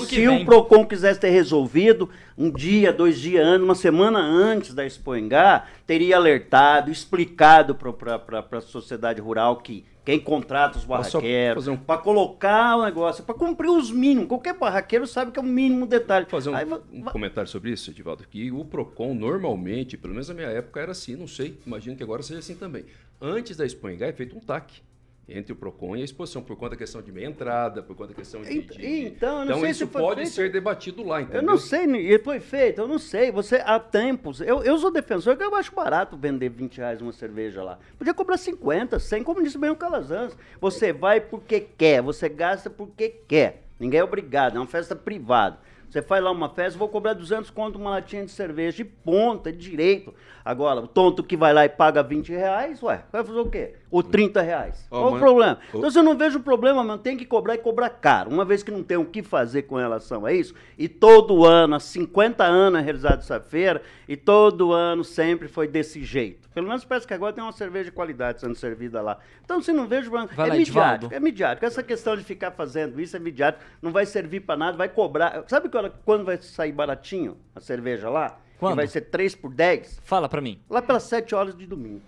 [0.07, 4.75] que Se o Procon quisesse ter resolvido um dia, dois dias antes, uma semana antes
[4.75, 11.77] da Expoengá, teria alertado, explicado para a sociedade rural que quem contrata os barraqueiros, um-
[11.77, 14.29] para colocar o negócio, para cumprir os mínimos.
[14.29, 16.27] Qualquer barraqueiro sabe que é o mínimo detalhe.
[16.27, 20.35] fazer um, Aí um comentário sobre isso, Edivaldo, que o PROCON normalmente, pelo menos na
[20.35, 22.85] minha época era assim, não sei, imagino que agora seja assim também.
[23.21, 24.81] Antes da Expo Engai é feito um TAC
[25.29, 28.11] entre o PROCON e a exposição, por conta da questão de meia entrada, por conta
[28.11, 28.59] da questão de...
[28.59, 31.41] Ent- de- então, sei isso se pode feito- ser debatido lá, entendeu?
[31.41, 33.33] Eu não sei, e foi feito, eu não sei.
[33.33, 37.13] Você, há tempos, eu, eu sou defensor que eu acho barato vender 20 reais uma
[37.13, 37.77] cerveja lá.
[37.99, 40.37] Podia cobrar 50, 100, como disse bem o Calazans.
[40.61, 43.65] Você vai porque quer, você gasta porque quer.
[43.81, 45.59] Ninguém é obrigado, é uma festa privada.
[45.97, 49.51] Você faz lá uma festa, vou cobrar 200 conto uma latinha de cerveja de ponta,
[49.51, 50.13] de direito.
[50.45, 53.75] Agora, o tonto que vai lá e paga 20 reais, ué, vai fazer o quê?
[53.91, 54.87] Ou 30 reais.
[54.91, 55.59] Ó, Qual o problema?
[55.73, 55.79] Ô.
[55.79, 58.31] Então, se eu não vejo problema, mano, tem que cobrar e cobrar caro.
[58.31, 61.77] Uma vez que não tem o que fazer com relação a isso, e todo ano,
[61.77, 66.47] há 50 anos é realizada essa feira, e todo ano sempre foi desse jeito.
[66.55, 69.19] Pelo menos parece que agora tem uma cerveja de qualidade sendo servida lá.
[69.45, 71.67] Então, se não vejo problema, Vai é lá, midiático, é midiático.
[71.67, 75.45] Essa questão de ficar fazendo isso é midiático, não vai servir pra nada, vai cobrar.
[75.49, 78.39] Sabe quando, quando vai sair baratinho a cerveja lá?
[78.59, 78.73] Quando?
[78.73, 80.01] Que vai ser 3 por 10?
[80.03, 80.61] Fala pra mim.
[80.71, 82.03] Lá pelas 7 horas de domingo.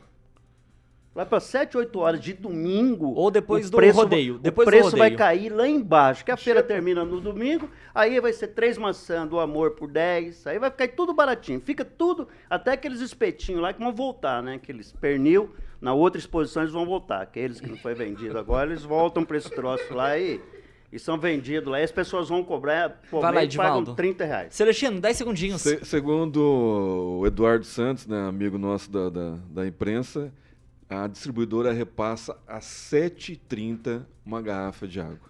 [1.14, 3.12] Lá pelas 7, 8 horas de domingo.
[3.14, 5.18] Ou depois do preço rodeio, vai- depois o do preço vai rodeio.
[5.18, 9.40] cair lá embaixo, que a feira termina no domingo, aí vai ser três maçãs do
[9.40, 11.60] amor por 10, aí vai ficar tudo baratinho.
[11.60, 14.54] Fica tudo, até aqueles espetinhos lá que vão voltar, né?
[14.54, 17.20] Aqueles pernil, na outra exposição eles vão voltar.
[17.22, 20.40] Aqueles que não foi vendido agora, eles voltam para esse troço lá e,
[20.92, 21.80] e são vendidos lá.
[21.80, 23.94] E as pessoas vão cobrar, Vai lá, pagam Edivaldo.
[23.94, 24.54] 30 reais.
[24.54, 25.60] Celestino, 10 segundinhos.
[25.62, 26.38] Se- segundo
[27.20, 30.32] o Eduardo Santos, né, amigo nosso da, da, da imprensa,
[30.88, 35.28] a distribuidora repassa a 7,30 uma garrafa de água.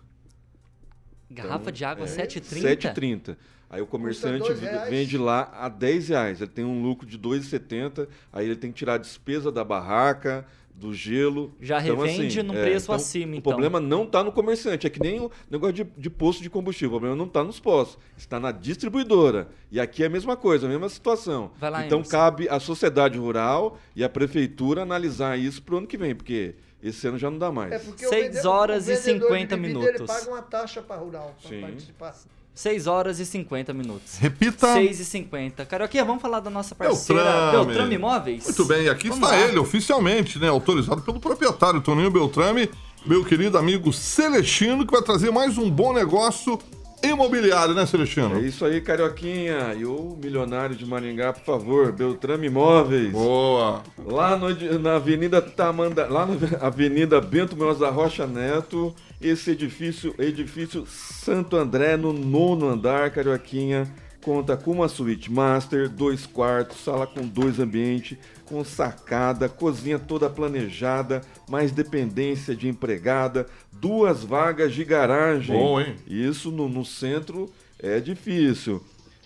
[1.31, 2.93] Garrafa de água, É, 7,30?
[2.95, 3.37] 7,30.
[3.71, 4.51] Aí o comerciante
[4.89, 6.41] vende lá a 10 reais.
[6.41, 8.09] Ele tem um lucro de 2,70.
[8.33, 10.47] Aí ele tem que tirar a despesa da barraca,
[10.79, 11.53] do gelo.
[11.61, 13.51] Já revende num preço acima, O então.
[13.53, 14.87] problema não está no comerciante.
[14.87, 16.89] É que nem o negócio de, de posto de combustível.
[16.89, 17.99] O problema não está nos postos.
[18.17, 19.49] Está na distribuidora.
[19.71, 21.51] E aqui é a mesma coisa, a mesma situação.
[21.59, 22.11] Vai lá, então Emerson.
[22.11, 26.15] cabe à sociedade rural e à prefeitura analisar isso para o ano que vem.
[26.15, 27.73] Porque esse ano já não dá mais.
[27.73, 29.89] É porque o Seis vende- horas o e vendedor de 50 bebida, minutos.
[30.01, 32.15] Ele paga uma taxa para rural para participar.
[32.59, 34.17] 6 horas e 50 minutos.
[34.19, 34.73] Repita.
[34.73, 35.65] 6 e 50.
[35.65, 37.67] Carioquinha, vamos falar da nossa parceira Beltrame.
[37.67, 38.45] Beltrame Imóveis?
[38.47, 39.47] Muito bem, e aqui Vamos está lá.
[39.47, 40.49] ele, oficialmente, né?
[40.49, 42.69] Autorizado pelo proprietário Toninho Beltrame,
[43.07, 46.59] meu querido amigo Celestino, que vai trazer mais um bom negócio
[47.01, 48.37] imobiliário, né, Celestino?
[48.39, 49.73] É isso aí, Carioquinha.
[49.79, 53.13] E o milionário de Maringá, por favor, Beltrame Imóveis.
[53.13, 53.85] Boa.
[54.05, 60.15] Lá no- na Avenida Tamanda, lá na Avenida Bento Menos da Rocha Neto, esse edifício,
[60.19, 63.93] edifício Santo André, no nono andar, Carioquinha,
[64.23, 70.31] conta com uma suíte master, dois quartos, sala com dois ambientes, com sacada, cozinha toda
[70.31, 75.57] planejada, mais dependência de empregada, duas vagas de garagem.
[75.57, 75.97] Bom, hein?
[76.07, 78.83] Isso no, no centro é difícil.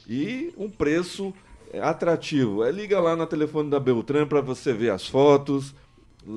[0.08, 1.32] E um preço
[1.80, 2.64] atrativo.
[2.64, 5.74] É, liga lá no telefone da Beltrán para você ver as fotos,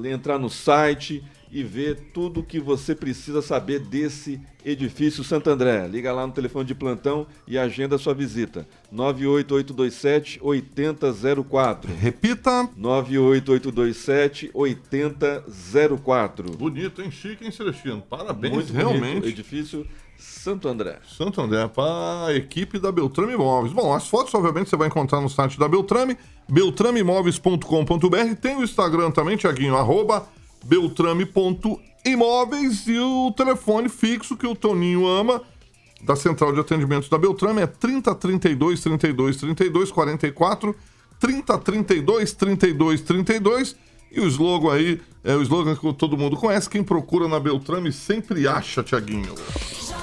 [0.06, 5.88] entrar no site e ver tudo o que você precisa saber desse edifício Santo André.
[5.88, 8.68] Liga lá no telefone de plantão e agenda sua visita.
[8.92, 11.94] 98827 8004.
[11.94, 12.70] Repita.
[12.76, 16.52] 98827 8004.
[16.58, 17.12] Bonito, hein?
[17.12, 18.02] Chique, hein, Celestino?
[18.02, 19.22] Parabéns, Muito realmente.
[19.22, 19.86] bonito, edifício
[20.18, 21.00] Santo André.
[21.18, 23.74] Santo André, para a equipe da Beltrame Imóveis.
[23.74, 26.18] Bom, as fotos, obviamente, você vai encontrar no site da Beltrame,
[26.50, 28.36] beltrameimóveis.com.br.
[28.42, 30.28] Tem o Instagram também, Tiaguinho, arroba
[30.66, 35.42] beltrame.imóveis e o telefone fixo que o Toninho ama
[36.04, 40.76] da central de atendimento da Beltrame é 3032 32 32 44
[41.20, 43.76] 3032 32 32
[44.12, 47.92] e o slogan aí é o slogan que todo mundo conhece, quem procura na Beltrame
[47.92, 49.34] sempre acha, Tiaguinho.
[49.36, 49.96] 6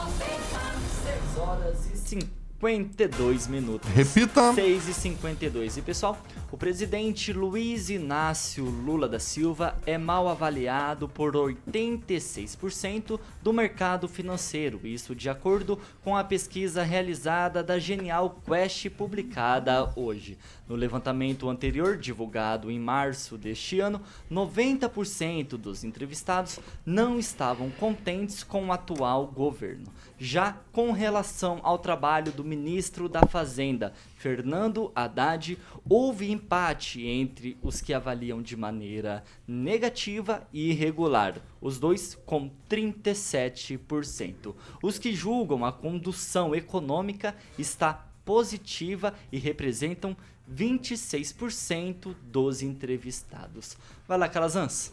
[1.38, 3.88] horas e 52 minutos.
[3.90, 4.52] Repita.
[4.52, 5.76] 6 e 52.
[5.76, 6.18] E pessoal,
[6.52, 14.78] o presidente Luiz Inácio Lula da Silva é mal avaliado por 86% do mercado financeiro.
[14.84, 20.36] Isso de acordo com a pesquisa realizada da Genial Quest publicada hoje.
[20.68, 28.66] No levantamento anterior, divulgado em março deste ano, 90% dos entrevistados não estavam contentes com
[28.66, 29.86] o atual governo.
[30.18, 35.58] Já com relação ao trabalho do ministro da Fazenda, Fernando Haddad,
[35.88, 44.54] houve empate entre os que avaliam de maneira negativa e irregular, os dois com 37%.
[44.80, 47.94] Os que julgam a condução econômica está
[48.24, 50.16] positiva e representam
[50.48, 53.76] 26% dos entrevistados.
[54.06, 54.92] Vai lá, Calazans.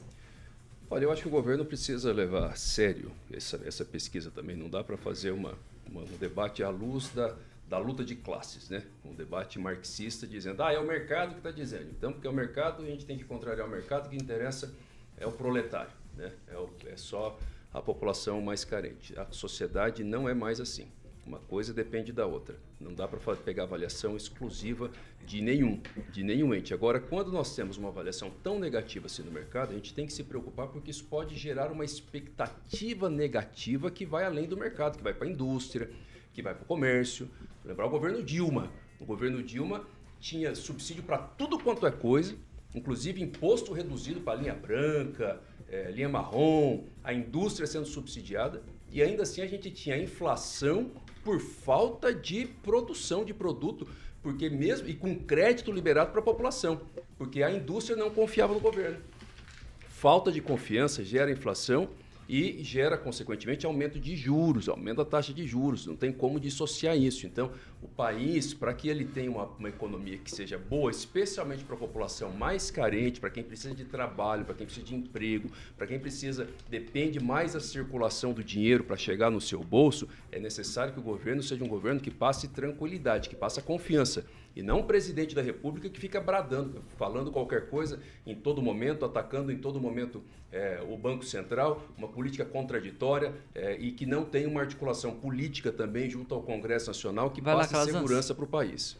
[0.89, 4.55] Olha, eu acho que o governo precisa levar a sério essa, essa pesquisa também.
[4.55, 5.53] Não dá para fazer uma,
[5.87, 7.35] uma, um debate à luz da,
[7.69, 8.83] da luta de classes, né?
[9.05, 11.91] Um debate marxista dizendo, ah, é o mercado que está dizendo.
[11.91, 14.73] Então, porque é o mercado, a gente tem que contrariar o mercado, o que interessa
[15.15, 16.33] é o proletário, né?
[16.47, 17.37] É, o, é só
[17.71, 19.17] a população mais carente.
[19.19, 20.87] A sociedade não é mais assim.
[21.27, 22.55] Uma coisa depende da outra.
[22.79, 24.89] Não dá para pegar avaliação exclusiva
[25.23, 25.79] de nenhum,
[26.11, 26.73] de nenhum ente.
[26.73, 30.13] Agora, quando nós temos uma avaliação tão negativa assim no mercado, a gente tem que
[30.13, 35.03] se preocupar porque isso pode gerar uma expectativa negativa que vai além do mercado, que
[35.03, 35.91] vai para a indústria,
[36.39, 37.29] que vai para o comércio.
[37.65, 38.71] Lembrar o governo Dilma.
[38.99, 39.85] O governo Dilma
[40.19, 42.35] tinha subsídio para tudo quanto é coisa,
[42.73, 49.23] inclusive imposto reduzido para linha branca, é, linha marrom, a indústria sendo subsidiada, e ainda
[49.23, 50.91] assim a gente tinha inflação
[51.23, 53.87] por falta de produção de produto,
[54.21, 56.81] porque mesmo e com crédito liberado para a população,
[57.17, 58.99] porque a indústria não confiava no governo.
[59.87, 61.89] Falta de confiança gera inflação
[62.29, 65.87] e gera, consequentemente, aumento de juros, aumento da taxa de juros.
[65.87, 67.25] Não tem como dissociar isso.
[67.25, 67.51] Então,
[67.81, 71.79] o país, para que ele tenha uma, uma, economia que seja boa, especialmente para a
[71.79, 75.99] população mais carente, para quem precisa de trabalho, para quem precisa de emprego, para quem
[75.99, 80.99] precisa, depende mais da circulação do dinheiro para chegar no seu bolso, é necessário que
[80.99, 84.23] o governo seja um governo que passe tranquilidade, que passe confiança.
[84.55, 89.05] E não um presidente da República que fica bradando, falando qualquer coisa em todo momento,
[89.05, 94.25] atacando em todo momento é, o Banco Central, uma política contraditória é, e que não
[94.25, 98.47] tem uma articulação política também junto ao Congresso Nacional que Vai passe segurança para o
[98.47, 98.97] país.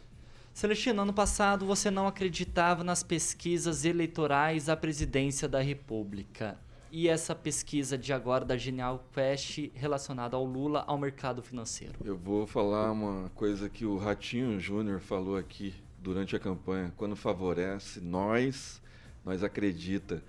[0.52, 6.58] Celestino, ano passado você não acreditava nas pesquisas eleitorais à presidência da República.
[6.92, 11.94] E essa pesquisa de agora da Genial Quest relacionada ao Lula ao mercado financeiro?
[12.04, 16.92] Eu vou falar uma coisa que o Ratinho Júnior falou aqui durante a campanha.
[16.96, 18.82] Quando favorece, nós,
[19.24, 20.20] nós acredita.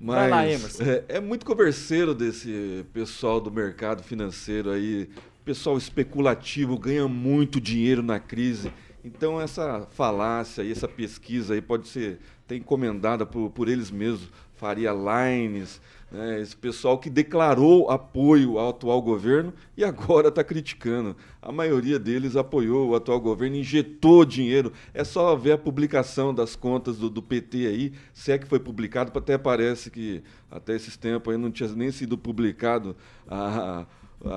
[0.00, 0.82] Mas Vai lá, Emerson.
[0.82, 5.08] É, é muito converseiro desse pessoal do mercado financeiro aí.
[5.44, 8.72] Pessoal especulativo ganha muito dinheiro na crise.
[9.04, 14.28] Então essa falácia e essa pesquisa aí pode ser até encomendada por, por eles mesmos,
[14.62, 21.16] Faria Lines, né, esse pessoal que declarou apoio ao atual governo e agora está criticando.
[21.42, 24.72] A maioria deles apoiou o atual governo, injetou dinheiro.
[24.94, 28.60] É só ver a publicação das contas do, do PT aí, se é que foi
[28.60, 32.94] publicado, até parece que até esses tempos aí não tinha nem sido publicado
[33.26, 33.84] a,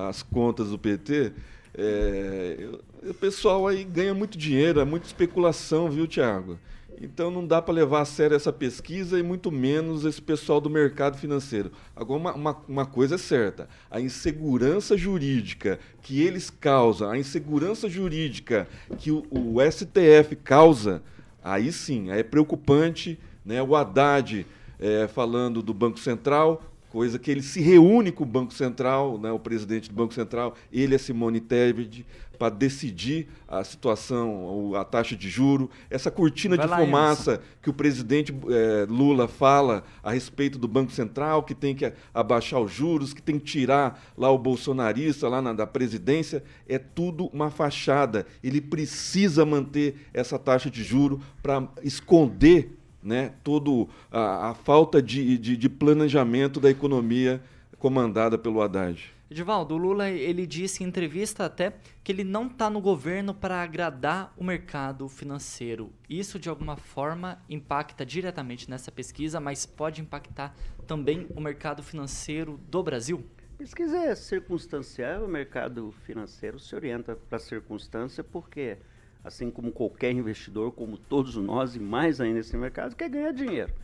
[0.08, 1.34] as contas do PT.
[1.72, 2.68] É,
[3.08, 6.58] o pessoal aí ganha muito dinheiro, é muita especulação, viu, Tiago?
[7.00, 10.70] Então não dá para levar a sério essa pesquisa e muito menos esse pessoal do
[10.70, 11.70] mercado financeiro.
[11.94, 17.88] Agora, uma, uma, uma, coisa é certa: a insegurança jurídica que eles causam, a insegurança
[17.88, 18.66] jurídica
[18.98, 21.02] que o, o STF causa,
[21.42, 23.18] aí sim, é preocupante.
[23.44, 23.62] Né?
[23.62, 24.46] O Haddad
[24.78, 29.30] é, falando do Banco Central, coisa que ele se reúne com o Banco Central, né,
[29.30, 32.06] o presidente do Banco Central, ele a Simone Tebet,
[32.38, 37.72] para decidir a situação, a taxa de juro, essa cortina Vai de fumaça que o
[37.72, 43.12] presidente é, Lula fala a respeito do Banco Central, que tem que abaixar os juros,
[43.12, 48.26] que tem que tirar lá o bolsonarista lá na, da presidência, é tudo uma fachada.
[48.42, 53.70] Ele precisa manter essa taxa de juro para esconder né, toda
[54.10, 57.40] a, a falta de, de, de planejamento da economia
[57.78, 59.15] comandada pelo Haddad.
[59.28, 61.72] Edivaldo, o Lula ele disse em entrevista até
[62.04, 65.92] que ele não está no governo para agradar o mercado financeiro.
[66.08, 70.54] Isso de alguma forma impacta diretamente nessa pesquisa, mas pode impactar
[70.86, 73.26] também o mercado financeiro do Brasil?
[73.58, 78.78] Pesquisa é circunstancial, o mercado financeiro se orienta para a circunstância porque,
[79.24, 83.74] assim como qualquer investidor, como todos nós e mais ainda nesse mercado, quer ganhar dinheiro.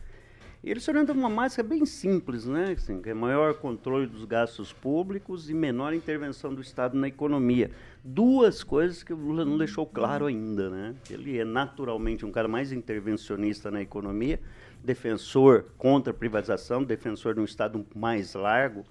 [0.63, 2.71] E ele se orienta uma mágica bem simples, né?
[2.71, 7.69] Assim, que é maior controle dos gastos públicos e menor intervenção do Estado na economia.
[8.01, 10.95] Duas coisas que o Lula não deixou claro ainda, né?
[11.09, 14.39] Ele é naturalmente um cara mais intervencionista na economia,
[14.81, 18.85] defensor contra a privatização, defensor de um Estado mais largo,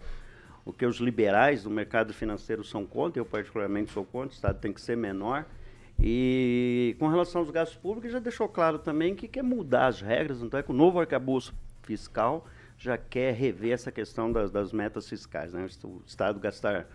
[0.67, 4.61] o que os liberais do mercado financeiro são contra, eu particularmente sou contra, o Estado
[4.61, 5.47] tem que ser menor.
[5.99, 10.43] E com relação aos gastos públicos, já deixou claro também que quer mudar as regras,
[10.43, 12.47] então é que o novo arcabouço fiscal
[12.79, 15.67] já quer rever essa questão das, das metas fiscais, né?
[15.85, 16.87] O Estado gastar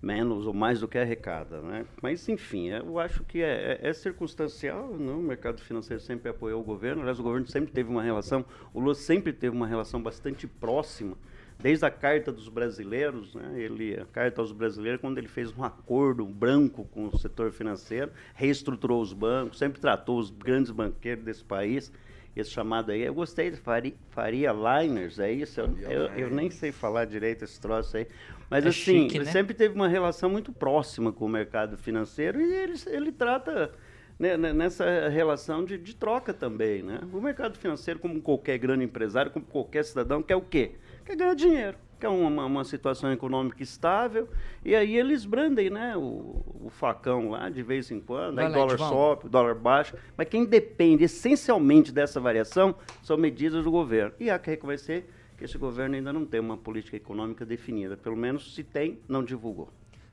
[0.00, 1.86] menos ou mais do que arrecada, né?
[2.02, 5.20] Mas, enfim, eu acho que é, é, é circunstancial, não?
[5.20, 8.44] o mercado financeiro sempre apoiou o governo, aliás, o governo sempre teve uma relação,
[8.74, 11.16] o Lula sempre teve uma relação bastante próxima
[11.62, 15.62] desde a Carta dos Brasileiros, né, ele, a Carta aos Brasileiros, quando ele fez um
[15.62, 21.44] acordo branco com o setor financeiro, reestruturou os bancos, sempre tratou os grandes banqueiros desse
[21.44, 21.92] país,
[22.34, 25.60] esse chamado aí, eu gostei de Faria, Faria Liners, é isso?
[25.60, 28.06] Eu, eu, eu, nem sei falar direito esse troço aí,
[28.48, 29.32] mas é assim, chique, ele né?
[29.32, 33.72] sempre teve uma relação muito próxima com o mercado financeiro e ele, ele trata
[34.18, 37.00] né, né, nessa relação de, de, troca também, né?
[37.12, 40.72] O mercado financeiro, como qualquer grande empresário, como qualquer cidadão, quer o quê?
[41.04, 44.28] quer ganhar dinheiro, quer uma, uma situação econômica estável,
[44.64, 48.76] e aí eles brandem né, o, o facão lá de vez em quando, aí dólar
[48.76, 54.12] sobe, dólar baixa, mas quem depende essencialmente dessa variação são medidas do governo.
[54.18, 58.16] E há que reconhecer que esse governo ainda não tem uma política econômica definida, pelo
[58.16, 59.68] menos se tem, não divulgou.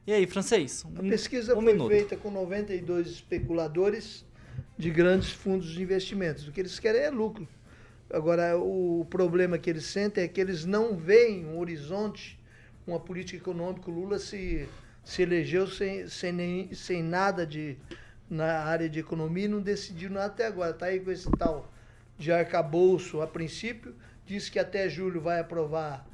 [0.06, 0.86] E aí, francês?
[0.86, 1.90] Um, a pesquisa um foi minuto.
[1.90, 4.26] feita com 92 especuladores
[4.78, 6.48] de grandes fundos de investimentos.
[6.48, 7.48] O que eles querem é lucro.
[8.12, 12.40] Agora, o problema que eles sentem é que eles não veem um horizonte,
[12.86, 13.90] uma política econômica.
[13.90, 14.68] O Lula se,
[15.04, 17.78] se elegeu sem, sem, nem, sem nada de,
[18.30, 20.72] na área de economia e não decidiu nada até agora.
[20.72, 21.72] Está aí com esse tal
[22.18, 23.96] de arcabouço a princípio,
[24.26, 26.06] diz que até julho vai aprovar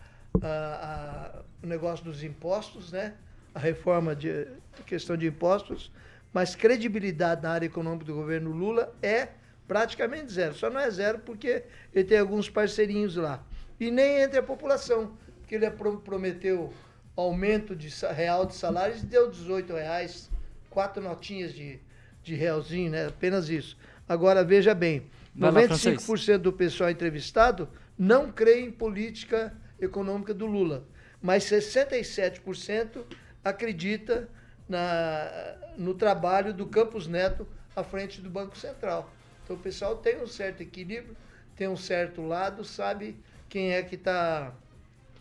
[0.42, 3.16] a, a, o negócio dos impostos, né?
[3.56, 4.48] a reforma de
[4.86, 5.90] questão de impostos,
[6.34, 9.30] mas credibilidade na área econômica do governo Lula é
[9.68, 10.54] praticamente zero.
[10.56, 11.64] Só não é zero porque
[11.94, 13.44] ele tem alguns parceirinhos lá.
[13.80, 16.74] E nem entre a população, porque ele prometeu
[17.16, 20.30] aumento de real de salários e deu 18 reais,
[20.70, 21.80] quatro notinhas de,
[22.24, 23.08] de realzinho, né?
[23.08, 23.78] Apenas isso.
[24.08, 30.86] Agora, veja bem, 95% do pessoal entrevistado não crê em política econômica do Lula,
[31.22, 33.04] mas 67%
[33.44, 34.30] acredita
[34.68, 39.12] na, no trabalho do Campos Neto à frente do Banco Central.
[39.46, 41.16] Então o pessoal tem um certo equilíbrio,
[41.56, 43.16] tem um certo lado, sabe
[43.48, 44.52] quem é que está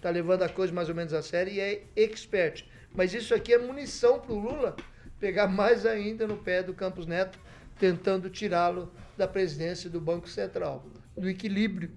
[0.01, 2.65] tá levando a coisa mais ou menos a sério e é expert.
[2.95, 4.77] Mas isso aqui é munição para o Lula
[5.21, 7.39] pegar mais ainda no pé do Campos Neto,
[7.79, 11.91] tentando tirá-lo da presidência do Banco Central, do equilíbrio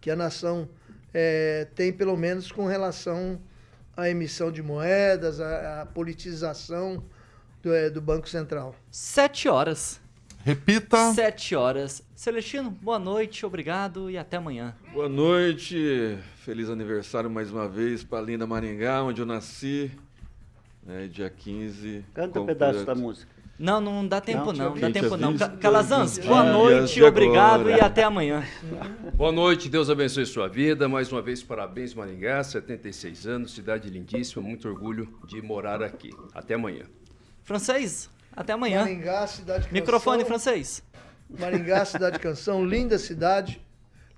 [0.00, 0.68] que a nação
[1.14, 3.40] é, tem, pelo menos com relação
[3.96, 7.04] à emissão de moedas, à, à politização
[7.62, 8.74] do, é, do Banco Central.
[8.90, 10.00] Sete horas.
[10.48, 11.12] Repita.
[11.12, 12.02] Sete horas.
[12.14, 14.74] Celestino, boa noite, obrigado e até amanhã.
[14.94, 19.90] Boa noite, feliz aniversário mais uma vez para linda Maringá, onde eu nasci.
[20.88, 22.02] É, dia 15.
[22.14, 23.30] Canta um pedaço da música.
[23.58, 25.36] Não, não dá tempo não, não dá tempo não.
[25.58, 28.42] Calazans, boa noite, obrigado e até amanhã.
[29.16, 30.88] Boa noite, Deus abençoe sua vida.
[30.88, 36.08] Mais uma vez, parabéns Maringá, 76 anos, cidade lindíssima, muito orgulho de morar aqui.
[36.34, 36.86] Até amanhã.
[37.42, 38.08] Francês,
[38.38, 38.80] até amanhã.
[38.82, 40.82] Maringá, cidade Microfone francês.
[41.28, 43.60] Maringá, cidade canção, linda cidade,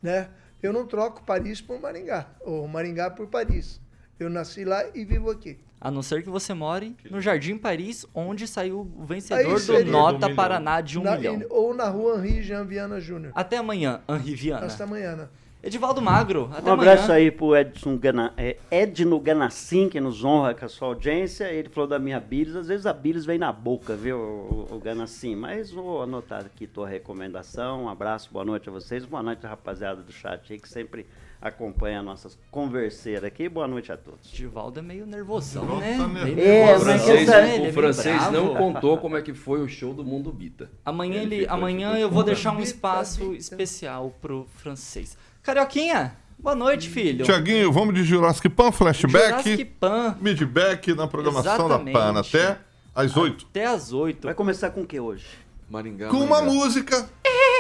[0.03, 0.29] né?
[0.63, 3.81] Eu não troco Paris por Maringá, ou Maringá por Paris.
[4.19, 5.59] Eu nasci lá e vivo aqui.
[5.81, 10.29] A não ser que você more no Jardim Paris, onde saiu o vencedor do Nota
[10.29, 11.43] Do Paraná de um Na- milhão.
[11.49, 13.33] ou na rua Henri Jean Viana Júnior.
[13.35, 14.67] Até amanhã, Henri Viana.
[14.67, 15.31] Hasta amanhã.
[15.63, 17.19] Edivaldo Magro, até Um abraço amanhã.
[17.19, 21.53] aí pro Edson Gana, é, Edno Ganassim, que nos honra com a sua audiência.
[21.53, 22.57] Ele falou da minha bilis.
[22.57, 25.37] Às vezes a bilis vem na boca, viu, o, o Ganassim?
[25.37, 27.85] Mas vou anotar aqui tua recomendação.
[27.85, 29.05] Um abraço, boa noite a vocês.
[29.05, 31.05] Boa noite, rapaziada do chat aí, que sempre
[31.43, 33.47] acompanha nossas converseiras aqui.
[33.47, 34.33] Boa noite a todos.
[34.33, 35.99] Edivaldo é meio nervosão, né?
[35.99, 36.41] tá nervoso.
[36.41, 37.35] É, O mas francês, né?
[37.37, 38.33] essa- Ele é o francês bravo.
[38.33, 40.71] não contou como é que foi o show do Mundo Bita.
[40.87, 43.37] Amanhã, Ele ele, ficou- amanhã ficou eu vou de deixar um espaço bita.
[43.37, 45.19] especial pro francês.
[45.43, 47.25] Carioquinha, boa noite, filho.
[47.25, 51.95] Tiaguinho, vamos de Jurassic Pan, flashback, Jurassic Pan, midback na programação Exatamente.
[51.95, 52.59] da PAN até
[52.95, 53.47] às 8.
[53.51, 54.27] até às 8.
[54.27, 55.25] Vai começar com o que hoje?
[55.69, 56.09] Maringá.
[56.09, 57.09] Com uma Maringá.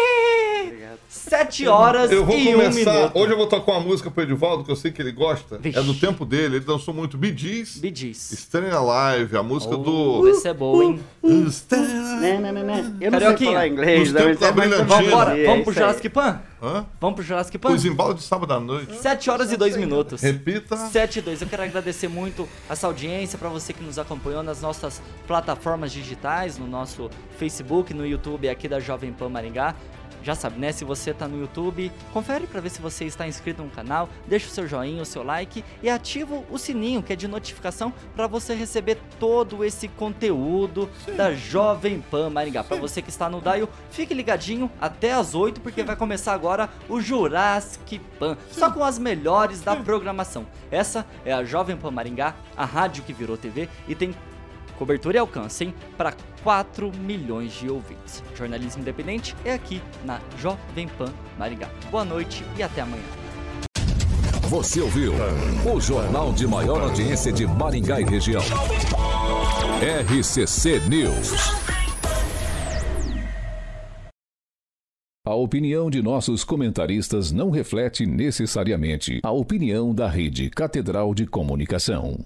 [0.92, 1.04] música.
[1.08, 2.92] 7 horas Eu vou e 1 começar.
[2.94, 3.18] minuto.
[3.18, 5.58] Hoje eu vou tocar uma música pro Edivaldo, que eu sei que ele gosta.
[5.58, 5.78] Vixe.
[5.78, 7.78] É do tempo dele, ele dançou muito Bee Gees.
[7.78, 8.30] Bee Gees.
[8.32, 9.78] Staying Alive, a música Oh,
[10.22, 10.28] do.
[10.30, 11.00] essa é boa, hein?
[11.50, 12.20] Staying Alive.
[12.20, 12.96] Né, né, né, né.
[13.00, 14.12] Eu não sei Carioquinha, falar inglês.
[14.12, 14.84] né, é da mais brilhantina.
[15.02, 15.72] Vambora, isso, é vamos pro.
[15.74, 16.40] Jurassic Pan?
[16.62, 16.84] Hã?
[17.00, 17.70] Vamos pro Jurassic Pan?
[17.72, 18.94] Os embalos de sábado à noite.
[18.96, 20.20] 7 horas e 2 minutos.
[20.20, 20.76] Repita.
[20.76, 21.40] 7 e 2.
[21.42, 26.58] Eu quero agradecer muito essa audiência, para você que nos acompanhou nas nossas plataformas digitais,
[26.58, 29.74] no nosso Facebook, no YouTube aqui da Jovem Pan Maringá.
[30.22, 30.72] Já sabe, né?
[30.72, 34.48] Se você tá no YouTube, confere para ver se você está inscrito no canal, deixa
[34.48, 38.26] o seu joinha, o seu like e ativa o sininho, que é de notificação, para
[38.26, 42.62] você receber todo esse conteúdo da Jovem Pan Maringá.
[42.62, 46.68] Para você que está no Dial, fique ligadinho até as 8, porque vai começar agora
[46.88, 50.46] o Jurassic Pan, só com as melhores da programação.
[50.70, 54.14] Essa é a Jovem Pan Maringá, a rádio que virou TV e tem
[54.80, 55.74] cobertura e alcance, hein?
[55.98, 58.24] Para 4 milhões de ouvintes.
[58.34, 61.68] Jornalismo independente é aqui na Jovem Pan Maringá.
[61.90, 63.04] Boa noite e até amanhã.
[64.48, 65.12] Você ouviu
[65.70, 68.42] o jornal de maior audiência de Maringá e região.
[70.08, 71.32] RCC News.
[75.26, 82.24] A opinião de nossos comentaristas não reflete necessariamente a opinião da Rede Catedral de Comunicação.